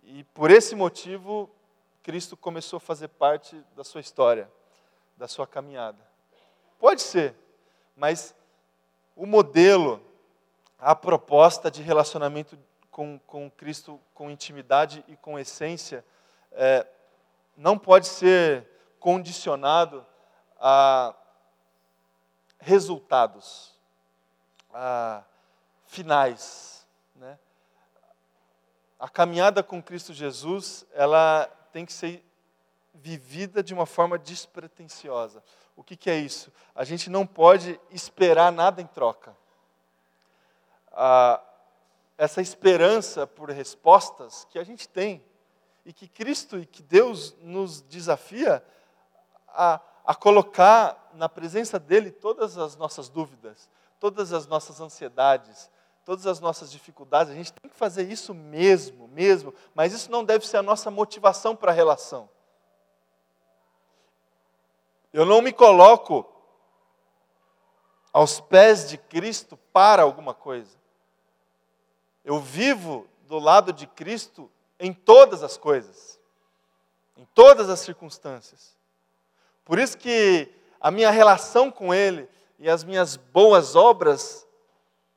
e 0.02 0.24
por 0.24 0.50
esse 0.50 0.74
motivo 0.74 1.48
Cristo 2.02 2.38
começou 2.38 2.78
a 2.78 2.80
fazer 2.80 3.10
parte 3.10 3.62
da 3.76 3.84
sua 3.84 4.00
história, 4.00 4.50
da 5.18 5.28
sua 5.28 5.46
caminhada. 5.46 6.00
Pode 6.80 7.02
ser, 7.02 7.36
mas 7.98 8.34
o 9.14 9.26
modelo, 9.26 10.02
a 10.80 10.96
proposta 10.96 11.70
de 11.70 11.84
relacionamento 11.84 12.58
com, 12.92 13.18
com 13.26 13.50
Cristo 13.50 14.00
com 14.14 14.30
intimidade 14.30 15.04
e 15.08 15.16
com 15.16 15.40
essência, 15.40 16.06
é, 16.52 16.86
não 17.56 17.80
pode 17.80 18.08
ser 18.08 18.68
condicionado 19.00 20.06
a 20.60 21.16
resultados 22.60 23.74
ah, 24.74 25.24
finais. 25.86 26.86
Né? 27.16 27.40
A 29.00 29.10
caminhada 29.10 29.64
com 29.64 29.82
Cristo 29.82 30.14
Jesus, 30.14 30.86
ela 30.94 31.46
tem 31.72 31.86
que 31.86 31.94
ser 31.94 32.24
vivida 32.94 33.64
de 33.64 33.74
uma 33.74 33.86
forma 33.86 34.20
despretensiosa. 34.20 35.42
O 35.76 35.84
que, 35.84 35.96
que 35.96 36.10
é 36.10 36.18
isso? 36.18 36.52
A 36.76 36.84
gente 36.84 37.10
não 37.10 37.26
pode 37.26 37.80
esperar 37.90 38.52
nada 38.52 38.82
em 38.82 38.88
troca. 38.88 39.36
Ah, 40.92 41.42
essa 42.22 42.42
esperança 42.42 43.26
por 43.26 43.50
respostas 43.50 44.46
que 44.50 44.60
a 44.60 44.64
gente 44.64 44.88
tem 44.88 45.24
e 45.86 45.92
que 45.92 46.08
Cristo 46.08 46.60
e 46.60 46.66
que 46.66 46.84
Deus 46.84 47.36
nos 47.42 47.82
desafia 47.82 48.64
a 49.48 49.82
a 50.06 50.16
colocar 50.16 51.12
na 51.14 51.30
presença 51.30 51.80
dele 51.80 52.12
todas 52.12 52.58
as 52.58 52.76
nossas 52.76 53.10
dúvidas, 53.10 53.70
todas 54.00 54.34
as 54.34 54.48
nossas 54.48 54.82
ansiedades, 54.82 55.70
todas 56.04 56.26
as 56.26 56.40
nossas 56.40 56.72
dificuldades. 56.72 57.32
A 57.32 57.36
gente 57.36 57.54
tem 57.54 57.70
que 57.70 57.78
fazer 57.78 58.12
isso 58.12 58.34
mesmo, 58.34 59.08
mesmo, 59.08 59.54
mas 59.74 59.94
isso 59.94 60.12
não 60.12 60.24
deve 60.24 60.48
ser 60.48 60.58
a 60.58 60.64
nossa 60.64 60.90
motivação 60.90 61.56
para 61.56 61.72
a 61.72 61.76
relação. 61.76 62.30
Eu 65.14 65.26
não 65.26 65.42
me 65.42 65.52
coloco 65.52 66.26
aos 68.12 68.40
pés 68.40 68.90
de 68.90 68.98
Cristo 68.98 69.58
para 69.72 70.04
alguma 70.04 70.34
coisa. 70.34 70.81
Eu 72.24 72.40
vivo 72.40 73.08
do 73.28 73.40
lado 73.40 73.74
de 73.74 73.88
Cristo 73.88 74.52
em 74.80 74.94
todas 74.94 75.44
as 75.44 75.58
coisas, 75.58 76.20
em 77.18 77.26
todas 77.34 77.70
as 77.70 77.80
circunstâncias. 77.80 78.76
Por 79.64 79.80
isso 79.80 79.98
que 79.98 80.52
a 80.80 80.92
minha 80.92 81.12
relação 81.12 81.72
com 81.72 81.94
Ele 81.94 82.28
e 82.58 82.70
as 82.70 82.84
minhas 82.84 83.16
boas 83.16 83.76
obras, 83.76 84.48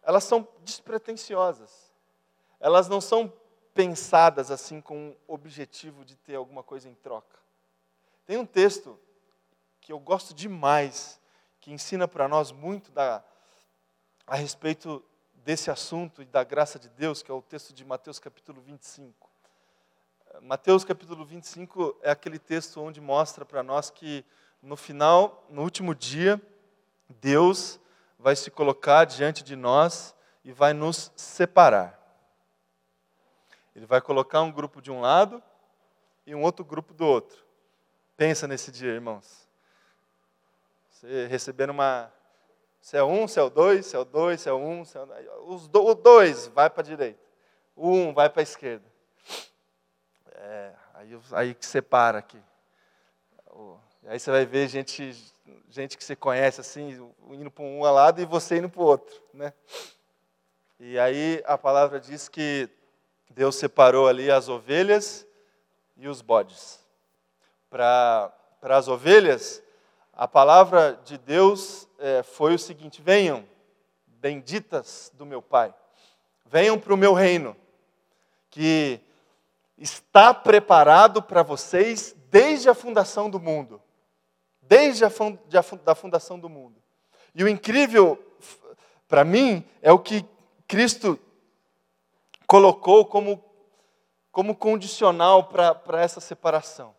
elas 0.03 0.25
são 0.25 0.47
despretensiosas. 0.63 1.93
Elas 2.61 2.89
não 2.89 3.01
são 3.01 3.33
pensadas 3.75 4.51
assim 4.51 4.81
com 4.81 5.17
o 5.27 5.35
objetivo 5.35 6.05
de 6.05 6.17
ter 6.17 6.37
alguma 6.37 6.63
coisa 6.63 6.89
em 6.89 6.95
troca. 6.95 7.39
Tem 8.25 8.37
um 8.39 8.47
texto 8.47 8.99
que 9.81 9.93
eu 9.93 9.99
gosto 9.99 10.33
demais, 10.33 11.21
que 11.61 11.73
ensina 11.73 12.09
para 12.09 12.29
nós 12.29 12.53
muito 12.53 12.91
da, 12.93 13.23
a 14.27 14.37
respeito 14.37 15.05
desse 15.45 15.71
assunto 15.71 16.23
e 16.23 16.25
da 16.25 16.43
graça 16.43 16.79
de 16.79 16.89
Deus, 16.89 17.23
que 17.23 17.31
é 17.31 17.35
o 17.35 17.43
texto 17.43 17.75
de 17.75 17.85
Mateus 17.85 18.19
capítulo 18.19 18.63
25. 18.63 19.31
Mateus 20.41 20.85
capítulo 20.85 21.25
25 21.25 21.99
é 22.03 22.11
aquele 22.11 22.39
texto 22.39 22.81
onde 22.81 22.99
mostra 23.01 23.45
para 23.45 23.63
nós 23.63 23.91
que 23.91 24.25
no 24.63 24.75
final, 24.75 25.47
no 25.51 25.63
último 25.63 25.95
dia, 25.95 26.41
Deus 27.09 27.79
vai 28.19 28.35
se 28.35 28.51
colocar 28.51 29.05
diante 29.05 29.45
de 29.45 29.55
nós 29.55 30.17
e 30.43 30.51
vai 30.51 30.73
nos 30.73 31.13
separar. 31.15 32.01
Ele 33.77 33.85
vai 33.85 34.01
colocar 34.01 34.41
um 34.41 34.51
grupo 34.51 34.81
de 34.81 34.91
um 34.91 35.01
lado 35.01 35.43
e 36.27 36.35
um 36.35 36.43
outro 36.43 36.65
grupo 36.65 36.95
do 36.95 37.05
outro. 37.05 37.45
Pensa 38.17 38.49
nesse 38.49 38.73
dia, 38.73 38.93
irmãos. 38.93 39.47
Você 40.89 41.27
recebendo 41.27 41.71
uma. 41.71 42.11
Você 42.85 42.99
é 42.99 43.03
um, 43.03 43.27
você 43.27 43.41
é 43.41 43.43
o 43.43 43.49
dois, 43.49 43.87
você 43.87 43.97
é 43.97 43.99
o 43.99 44.05
dois, 44.05 44.41
você 44.43 44.49
é 44.51 44.53
um, 44.53 44.85
você 44.85 44.99
é 44.99 45.03
o... 45.39 45.55
O 45.55 45.95
dois 45.95 46.49
vai 46.49 46.69
para 46.69 46.83
a 46.83 46.85
direita, 46.85 47.19
o 47.75 47.89
um 47.89 48.13
vai 48.13 48.29
para 48.29 48.43
a 48.43 48.43
esquerda. 48.43 48.85
É, 50.35 50.71
aí, 50.93 51.19
aí 51.33 51.55
que 51.55 51.65
separa 51.65 52.19
aqui. 52.19 52.39
Aí 54.05 54.21
você 54.21 54.31
vai 54.31 54.45
ver 54.45 54.69
gente, 54.69 55.17
gente 55.71 55.97
que 55.97 56.05
você 56.05 56.15
conhece 56.15 56.61
assim, 56.61 56.91
indo 57.31 57.51
para 57.51 57.65
um 57.65 57.81
lado 57.81 58.21
e 58.21 58.27
você 58.27 58.59
indo 58.59 58.69
para 58.69 58.83
o 58.83 58.85
outro. 58.85 59.19
Né? 59.33 59.55
E 60.79 60.99
aí 60.99 61.43
a 61.47 61.57
palavra 61.57 61.99
diz 61.99 62.29
que 62.29 62.69
Deus 63.31 63.57
separou 63.57 64.07
ali 64.07 64.31
as 64.31 64.51
ovelhas 64.51 65.27
e 65.97 66.07
os 66.07 66.21
bodes. 66.21 66.85
Para 67.71 68.31
as 68.61 68.89
ovelhas, 68.89 69.64
a 70.17 70.29
palavra 70.29 71.01
de 71.05 71.19
Deus 71.19 71.89
é, 71.99 72.23
foi 72.23 72.55
o 72.55 72.59
seguinte: 72.59 73.03
venham, 73.03 73.45
benditas 74.07 75.11
do 75.15 75.27
meu 75.27 75.43
Pai, 75.43 75.75
venham 76.47 76.79
para 76.79 76.95
o 76.95 76.97
meu 76.97 77.13
reino, 77.13 77.57
que 78.51 79.01
está 79.77 80.33
preparado 80.33 81.21
para 81.21 81.43
vocês 81.43 82.15
desde 82.31 82.69
a 82.69 82.75
fundação 82.75 83.29
do 83.29 83.41
mundo. 83.41 83.83
Desde 84.63 85.05
a 85.05 85.11
da 85.83 85.95
fundação 85.95 86.39
do 86.39 86.49
mundo. 86.49 86.83
E 87.35 87.45
o 87.45 87.49
incrível, 87.49 88.19
para 89.07 89.25
mim, 89.25 89.65
é 89.83 89.93
o 89.93 89.99
que 89.99 90.25
Cristo 90.67 91.19
colocou 92.47 93.05
como, 93.05 93.45
como 94.31 94.55
condicional 94.55 95.45
para 95.45 96.01
essa 96.01 96.21
separação. 96.21 96.95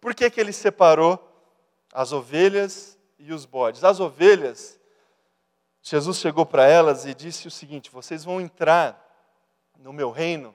Por 0.00 0.14
que, 0.14 0.30
que 0.30 0.40
ele 0.40 0.52
separou 0.52 1.29
as 1.92 2.12
ovelhas 2.12 2.98
e 3.18 3.32
os 3.32 3.44
bodes? 3.44 3.84
As 3.84 4.00
ovelhas, 4.00 4.78
Jesus 5.82 6.18
chegou 6.18 6.46
para 6.46 6.66
elas 6.66 7.06
e 7.06 7.14
disse 7.14 7.48
o 7.48 7.50
seguinte: 7.50 7.90
vocês 7.90 8.24
vão 8.24 8.40
entrar 8.40 8.98
no 9.78 9.92
meu 9.92 10.10
reino, 10.10 10.54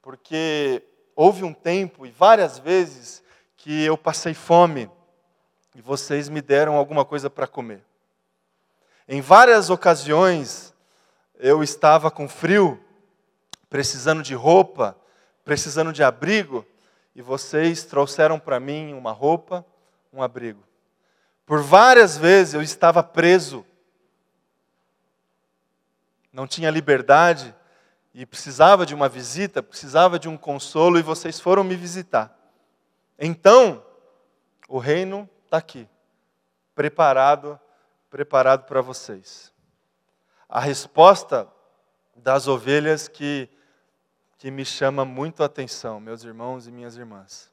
porque 0.00 0.82
houve 1.14 1.44
um 1.44 1.52
tempo 1.52 2.06
e 2.06 2.10
várias 2.10 2.58
vezes 2.58 3.22
que 3.56 3.84
eu 3.84 3.96
passei 3.96 4.34
fome 4.34 4.90
e 5.74 5.80
vocês 5.80 6.28
me 6.28 6.40
deram 6.40 6.76
alguma 6.76 7.04
coisa 7.04 7.30
para 7.30 7.46
comer. 7.46 7.82
Em 9.06 9.20
várias 9.20 9.70
ocasiões 9.70 10.74
eu 11.38 11.62
estava 11.62 12.10
com 12.10 12.28
frio 12.28 12.82
precisando 13.72 14.22
de 14.22 14.34
roupa, 14.34 14.94
precisando 15.44 15.94
de 15.94 16.02
abrigo, 16.02 16.62
e 17.14 17.22
vocês 17.22 17.84
trouxeram 17.84 18.38
para 18.38 18.60
mim 18.60 18.92
uma 18.92 19.12
roupa, 19.12 19.64
um 20.12 20.22
abrigo. 20.22 20.62
Por 21.52 21.60
várias 21.60 22.16
vezes 22.16 22.54
eu 22.54 22.62
estava 22.62 23.02
preso, 23.02 23.62
não 26.32 26.46
tinha 26.46 26.70
liberdade 26.70 27.54
e 28.14 28.24
precisava 28.24 28.86
de 28.86 28.94
uma 28.94 29.06
visita, 29.06 29.62
precisava 29.62 30.18
de 30.18 30.30
um 30.30 30.38
consolo 30.38 30.98
e 30.98 31.02
vocês 31.02 31.38
foram 31.38 31.62
me 31.62 31.76
visitar. 31.76 32.34
Então, 33.18 33.84
o 34.66 34.78
reino 34.78 35.28
está 35.44 35.58
aqui, 35.58 35.86
preparado, 36.74 37.60
preparado 38.08 38.64
para 38.64 38.80
vocês. 38.80 39.52
A 40.48 40.58
resposta 40.58 41.46
das 42.16 42.48
ovelhas 42.48 43.08
que 43.08 43.46
que 44.38 44.50
me 44.50 44.64
chama 44.64 45.04
muito 45.04 45.42
a 45.42 45.46
atenção, 45.46 46.00
meus 46.00 46.24
irmãos 46.24 46.66
e 46.66 46.72
minhas 46.72 46.96
irmãs. 46.96 47.52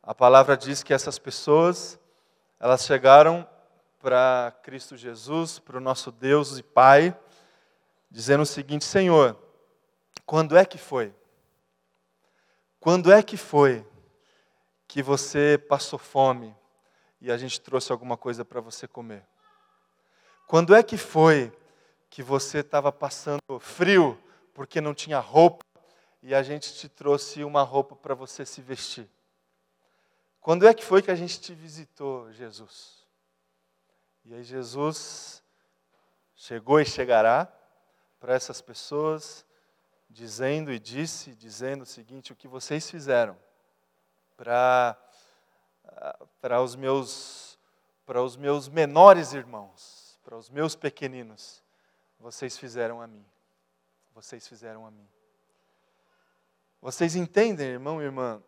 A 0.00 0.14
palavra 0.14 0.56
diz 0.56 0.84
que 0.84 0.94
essas 0.94 1.18
pessoas, 1.18 1.98
elas 2.62 2.84
chegaram 2.84 3.44
para 3.98 4.56
Cristo 4.62 4.96
Jesus, 4.96 5.58
para 5.58 5.78
o 5.78 5.80
nosso 5.80 6.12
Deus 6.12 6.58
e 6.58 6.62
Pai, 6.62 7.12
dizendo 8.08 8.44
o 8.44 8.46
seguinte: 8.46 8.84
Senhor, 8.84 9.36
quando 10.24 10.56
é 10.56 10.64
que 10.64 10.78
foi? 10.78 11.12
Quando 12.78 13.10
é 13.10 13.20
que 13.20 13.36
foi 13.36 13.84
que 14.86 15.02
você 15.02 15.58
passou 15.68 15.98
fome 15.98 16.54
e 17.20 17.32
a 17.32 17.36
gente 17.36 17.60
trouxe 17.60 17.90
alguma 17.90 18.16
coisa 18.16 18.44
para 18.44 18.60
você 18.60 18.86
comer? 18.86 19.26
Quando 20.46 20.72
é 20.72 20.84
que 20.84 20.96
foi 20.96 21.52
que 22.08 22.22
você 22.22 22.58
estava 22.58 22.92
passando 22.92 23.58
frio 23.58 24.16
porque 24.54 24.80
não 24.80 24.94
tinha 24.94 25.18
roupa 25.18 25.64
e 26.22 26.32
a 26.32 26.44
gente 26.44 26.72
te 26.74 26.88
trouxe 26.88 27.42
uma 27.42 27.62
roupa 27.62 27.96
para 27.96 28.14
você 28.14 28.46
se 28.46 28.60
vestir. 28.60 29.10
Quando 30.42 30.66
é 30.66 30.74
que 30.74 30.84
foi 30.84 31.00
que 31.00 31.10
a 31.10 31.14
gente 31.14 31.40
te 31.40 31.54
visitou, 31.54 32.32
Jesus? 32.32 33.06
E 34.24 34.34
aí 34.34 34.42
Jesus 34.42 35.40
chegou 36.34 36.80
e 36.80 36.84
chegará 36.84 37.46
para 38.18 38.34
essas 38.34 38.60
pessoas, 38.60 39.46
dizendo 40.10 40.72
e 40.72 40.80
disse, 40.80 41.32
dizendo 41.36 41.82
o 41.82 41.86
seguinte: 41.86 42.32
o 42.32 42.36
que 42.36 42.48
vocês 42.48 42.90
fizeram 42.90 43.38
para 44.36 45.00
para 46.40 46.60
os 46.60 46.74
meus 46.74 47.56
para 48.04 48.20
os 48.20 48.36
meus 48.36 48.68
menores 48.68 49.32
irmãos, 49.32 50.18
para 50.24 50.36
os 50.36 50.50
meus 50.50 50.74
pequeninos, 50.74 51.62
vocês 52.18 52.58
fizeram 52.58 53.00
a 53.00 53.06
mim. 53.06 53.24
Vocês 54.12 54.48
fizeram 54.48 54.84
a 54.84 54.90
mim. 54.90 55.08
Vocês 56.80 57.14
entendem, 57.14 57.68
irmão 57.68 58.02
e 58.02 58.04
irmã, 58.04 58.42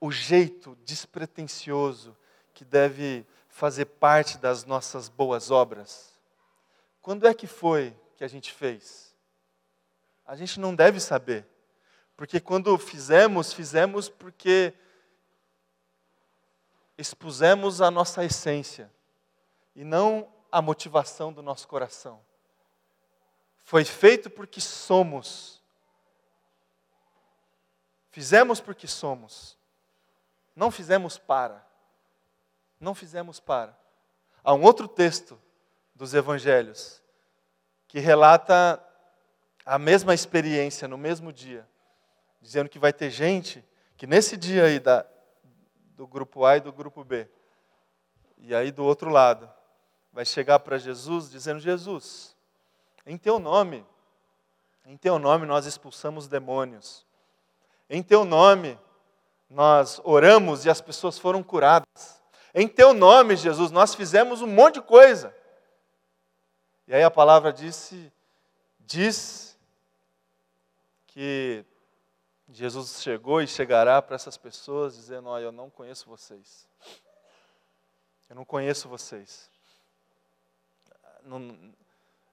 o 0.00 0.10
jeito 0.10 0.76
despretensioso 0.84 2.16
que 2.54 2.64
deve 2.64 3.26
fazer 3.48 3.84
parte 3.86 4.38
das 4.38 4.64
nossas 4.64 5.08
boas 5.08 5.50
obras? 5.50 6.18
Quando 7.02 7.26
é 7.26 7.34
que 7.34 7.46
foi 7.46 7.96
que 8.16 8.24
a 8.24 8.28
gente 8.28 8.52
fez? 8.52 9.14
A 10.26 10.36
gente 10.36 10.60
não 10.60 10.74
deve 10.74 11.00
saber. 11.00 11.46
Porque 12.16 12.40
quando 12.40 12.76
fizemos, 12.76 13.52
fizemos 13.52 14.08
porque 14.08 14.74
expusemos 16.96 17.80
a 17.80 17.90
nossa 17.90 18.24
essência 18.24 18.92
e 19.74 19.84
não 19.84 20.28
a 20.50 20.60
motivação 20.60 21.32
do 21.32 21.42
nosso 21.42 21.68
coração. 21.68 22.20
Foi 23.64 23.84
feito 23.84 24.28
porque 24.28 24.60
somos 24.60 25.58
Fizemos 28.10 28.60
porque 28.60 28.86
somos. 28.86 29.57
Não 30.58 30.72
fizemos 30.72 31.16
para. 31.16 31.64
Não 32.80 32.92
fizemos 32.92 33.38
para. 33.38 33.78
Há 34.42 34.52
um 34.52 34.62
outro 34.64 34.88
texto 34.88 35.40
dos 35.94 36.14
evangelhos 36.14 37.00
que 37.86 38.00
relata 38.00 38.84
a 39.64 39.78
mesma 39.78 40.12
experiência 40.12 40.88
no 40.88 40.98
mesmo 40.98 41.32
dia, 41.32 41.64
dizendo 42.40 42.68
que 42.68 42.76
vai 42.76 42.92
ter 42.92 43.08
gente 43.08 43.64
que 43.96 44.04
nesse 44.04 44.36
dia 44.36 44.64
aí 44.64 44.80
da, 44.80 45.06
do 45.94 46.08
grupo 46.08 46.44
A 46.44 46.56
e 46.56 46.60
do 46.60 46.72
grupo 46.72 47.04
B, 47.04 47.28
e 48.38 48.52
aí 48.52 48.72
do 48.72 48.84
outro 48.84 49.10
lado, 49.10 49.48
vai 50.12 50.24
chegar 50.24 50.58
para 50.58 50.76
Jesus 50.76 51.30
dizendo: 51.30 51.60
Jesus, 51.60 52.36
em 53.06 53.16
teu 53.16 53.38
nome, 53.38 53.86
em 54.84 54.96
teu 54.96 55.20
nome 55.20 55.46
nós 55.46 55.66
expulsamos 55.66 56.26
demônios. 56.26 57.06
Em 57.88 58.02
teu 58.02 58.24
nome 58.24 58.76
nós 59.48 60.00
oramos 60.04 60.64
e 60.64 60.70
as 60.70 60.80
pessoas 60.80 61.18
foram 61.18 61.42
curadas. 61.42 62.22
Em 62.54 62.68
teu 62.68 62.92
nome, 62.92 63.36
Jesus, 63.36 63.70
nós 63.70 63.94
fizemos 63.94 64.42
um 64.42 64.46
monte 64.46 64.74
de 64.74 64.82
coisa. 64.82 65.34
E 66.86 66.94
aí 66.94 67.02
a 67.02 67.10
palavra 67.10 67.52
disse, 67.52 68.12
diz 68.80 69.58
que 71.06 71.64
Jesus 72.50 73.02
chegou 73.02 73.42
e 73.42 73.46
chegará 73.46 74.00
para 74.00 74.16
essas 74.16 74.36
pessoas 74.36 74.94
dizendo: 74.94 75.28
Olha, 75.28 75.44
eu 75.44 75.52
não 75.52 75.68
conheço 75.68 76.08
vocês. 76.08 76.66
Eu 78.28 78.36
não 78.36 78.44
conheço 78.44 78.88
vocês. 78.88 79.50
Não, 81.22 81.74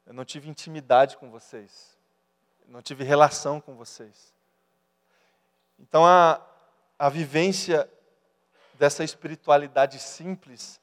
eu 0.05 0.13
não 0.13 0.23
tive 0.23 0.49
intimidade 0.49 1.17
com 1.17 1.29
vocês. 1.29 1.97
não 2.67 2.81
tive 2.81 3.03
relação 3.03 3.59
com 3.59 3.75
vocês. 3.75 4.33
Então 5.77 6.05
a, 6.05 6.41
a 6.97 7.09
vivência 7.09 7.89
dessa 8.75 9.03
espiritualidade 9.03 9.99
simples 9.99 10.79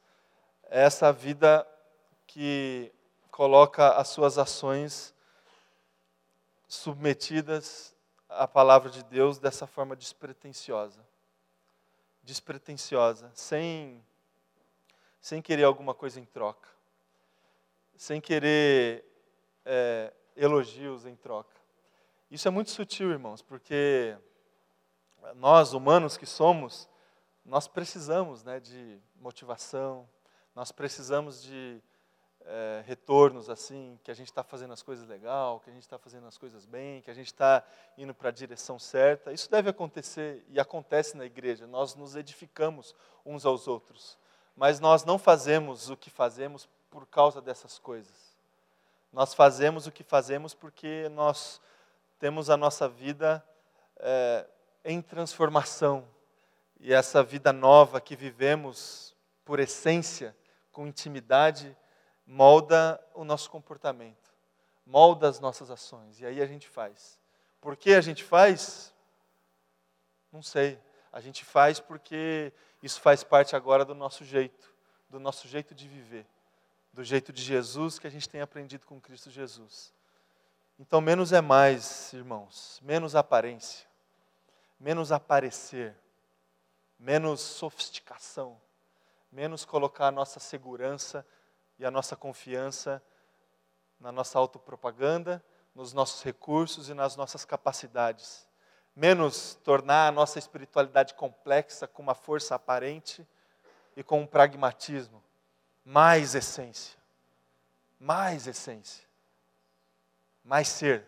é 0.64 0.82
essa 0.82 1.12
vida 1.12 1.66
que 2.26 2.92
coloca 3.30 3.94
as 3.96 4.08
suas 4.08 4.38
ações 4.38 5.14
submetidas 6.68 7.94
à 8.28 8.46
palavra 8.46 8.90
de 8.90 9.02
Deus 9.04 9.38
dessa 9.38 9.66
forma 9.66 9.96
despretensiosa. 9.96 11.00
Despretensiosa, 12.22 13.30
sem, 13.34 14.04
sem 15.20 15.42
querer 15.42 15.64
alguma 15.64 15.94
coisa 15.94 16.20
em 16.20 16.24
troca, 16.24 16.68
sem 17.96 18.20
querer 18.20 19.04
é, 19.64 20.12
elogios 20.36 21.04
em 21.04 21.16
troca. 21.16 21.60
Isso 22.30 22.46
é 22.48 22.50
muito 22.50 22.70
sutil, 22.70 23.10
irmãos, 23.10 23.42
porque 23.42 24.16
nós, 25.34 25.72
humanos 25.72 26.16
que 26.16 26.26
somos, 26.26 26.88
nós 27.44 27.66
precisamos 27.66 28.42
né, 28.44 28.60
de 28.60 29.00
motivação, 29.16 30.08
nós 30.54 30.70
precisamos 30.70 31.42
de 31.42 31.82
é, 32.44 32.82
retornos 32.86 33.48
assim, 33.48 33.98
que 34.02 34.10
a 34.10 34.14
gente 34.14 34.28
está 34.28 34.42
fazendo 34.42 34.72
as 34.72 34.82
coisas 34.82 35.06
legal, 35.08 35.60
que 35.60 35.70
a 35.70 35.72
gente 35.72 35.82
está 35.82 35.98
fazendo 35.98 36.26
as 36.26 36.36
coisas 36.36 36.66
bem, 36.66 37.00
que 37.02 37.10
a 37.10 37.14
gente 37.14 37.28
está 37.28 37.64
indo 37.96 38.14
para 38.14 38.28
a 38.28 38.32
direção 38.32 38.78
certa. 38.78 39.32
Isso 39.32 39.50
deve 39.50 39.70
acontecer 39.70 40.44
e 40.48 40.58
acontece 40.60 41.16
na 41.16 41.24
igreja. 41.24 41.66
Nós 41.66 41.94
nos 41.94 42.16
edificamos 42.16 42.94
uns 43.24 43.46
aos 43.46 43.68
outros, 43.68 44.18
mas 44.56 44.80
nós 44.80 45.04
não 45.04 45.18
fazemos 45.18 45.90
o 45.90 45.96
que 45.96 46.10
fazemos 46.10 46.68
por 46.90 47.06
causa 47.06 47.40
dessas 47.40 47.78
coisas. 47.78 48.36
Nós 49.12 49.34
fazemos 49.34 49.86
o 49.86 49.92
que 49.92 50.02
fazemos 50.02 50.54
porque 50.54 51.08
nós 51.10 51.60
temos 52.18 52.48
a 52.48 52.56
nossa 52.56 52.88
vida 52.88 53.44
é, 53.96 54.46
em 54.84 55.00
transformação 55.00 56.06
e 56.80 56.92
essa 56.92 57.22
vida 57.22 57.52
nova 57.52 58.00
que 58.00 58.16
vivemos 58.16 59.14
por 59.44 59.60
essência, 59.60 60.36
com 60.72 60.86
intimidade, 60.86 61.76
molda 62.26 63.00
o 63.14 63.24
nosso 63.24 63.50
comportamento, 63.50 64.32
molda 64.84 65.28
as 65.28 65.38
nossas 65.38 65.70
ações. 65.70 66.20
E 66.20 66.26
aí 66.26 66.40
a 66.40 66.46
gente 66.46 66.68
faz. 66.68 67.18
Por 67.60 67.76
que 67.76 67.94
a 67.94 68.00
gente 68.00 68.24
faz? 68.24 68.92
Não 70.32 70.42
sei. 70.42 70.78
A 71.12 71.20
gente 71.20 71.44
faz 71.44 71.78
porque 71.78 72.52
isso 72.82 73.00
faz 73.00 73.22
parte 73.22 73.54
agora 73.54 73.84
do 73.84 73.94
nosso 73.94 74.24
jeito, 74.24 74.72
do 75.08 75.20
nosso 75.20 75.46
jeito 75.46 75.74
de 75.74 75.86
viver, 75.86 76.26
do 76.92 77.04
jeito 77.04 77.32
de 77.32 77.42
Jesus 77.42 77.98
que 77.98 78.06
a 78.06 78.10
gente 78.10 78.28
tem 78.28 78.40
aprendido 78.40 78.86
com 78.86 79.00
Cristo 79.00 79.30
Jesus. 79.30 79.92
Então, 80.78 81.00
menos 81.00 81.32
é 81.32 81.40
mais, 81.40 82.12
irmãos, 82.12 82.80
menos 82.82 83.14
aparência, 83.14 83.86
menos 84.82 85.12
aparecer, 85.12 85.96
menos 86.98 87.40
sofisticação, 87.40 88.60
menos 89.30 89.64
colocar 89.64 90.08
a 90.08 90.10
nossa 90.10 90.40
segurança 90.40 91.24
e 91.78 91.84
a 91.84 91.90
nossa 91.90 92.16
confiança 92.16 93.00
na 94.00 94.10
nossa 94.10 94.40
autopropaganda, 94.40 95.42
nos 95.72 95.92
nossos 95.92 96.24
recursos 96.24 96.88
e 96.88 96.94
nas 96.94 97.14
nossas 97.14 97.44
capacidades. 97.44 98.48
Menos 98.94 99.54
tornar 99.62 100.08
a 100.08 100.12
nossa 100.12 100.40
espiritualidade 100.40 101.14
complexa 101.14 101.86
com 101.86 102.02
uma 102.02 102.14
força 102.16 102.56
aparente 102.56 103.24
e 103.96 104.02
com 104.02 104.20
um 104.22 104.26
pragmatismo. 104.26 105.22
Mais 105.84 106.34
essência. 106.34 106.98
Mais 108.00 108.48
essência. 108.48 109.06
Mais 110.44 110.66
ser. 110.66 111.06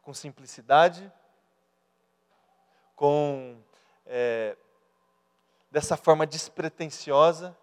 Com 0.00 0.14
simplicidade, 0.14 1.12
com 2.98 3.56
é, 4.04 4.56
dessa 5.70 5.96
forma 5.96 6.26
despretensiosa 6.26 7.56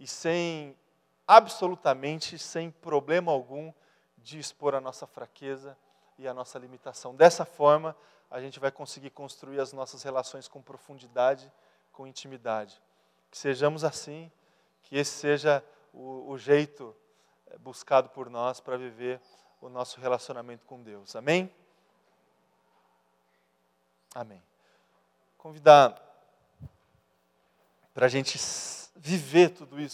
e 0.00 0.06
sem 0.06 0.76
absolutamente 1.28 2.36
sem 2.36 2.72
problema 2.72 3.30
algum 3.30 3.72
de 4.18 4.40
expor 4.40 4.74
a 4.74 4.80
nossa 4.80 5.06
fraqueza 5.06 5.78
e 6.18 6.26
a 6.26 6.34
nossa 6.34 6.58
limitação. 6.58 7.14
Dessa 7.14 7.44
forma, 7.44 7.96
a 8.28 8.40
gente 8.40 8.58
vai 8.58 8.72
conseguir 8.72 9.10
construir 9.10 9.60
as 9.60 9.72
nossas 9.72 10.02
relações 10.02 10.48
com 10.48 10.60
profundidade, 10.60 11.50
com 11.92 12.04
intimidade. 12.04 12.82
Que 13.30 13.38
sejamos 13.38 13.84
assim, 13.84 14.28
que 14.82 14.96
esse 14.96 15.12
seja 15.12 15.64
o, 15.92 16.32
o 16.32 16.36
jeito 16.36 16.94
eh, 17.46 17.58
buscado 17.58 18.08
por 18.08 18.28
nós 18.28 18.58
para 18.58 18.76
viver 18.76 19.20
o 19.60 19.68
nosso 19.68 20.00
relacionamento 20.00 20.66
com 20.66 20.82
Deus. 20.82 21.14
Amém? 21.14 21.48
Amém. 24.12 24.42
Convidar 25.44 25.94
para 27.92 28.06
a 28.06 28.08
gente 28.08 28.40
viver 28.96 29.50
tudo 29.50 29.78
isso 29.78 29.92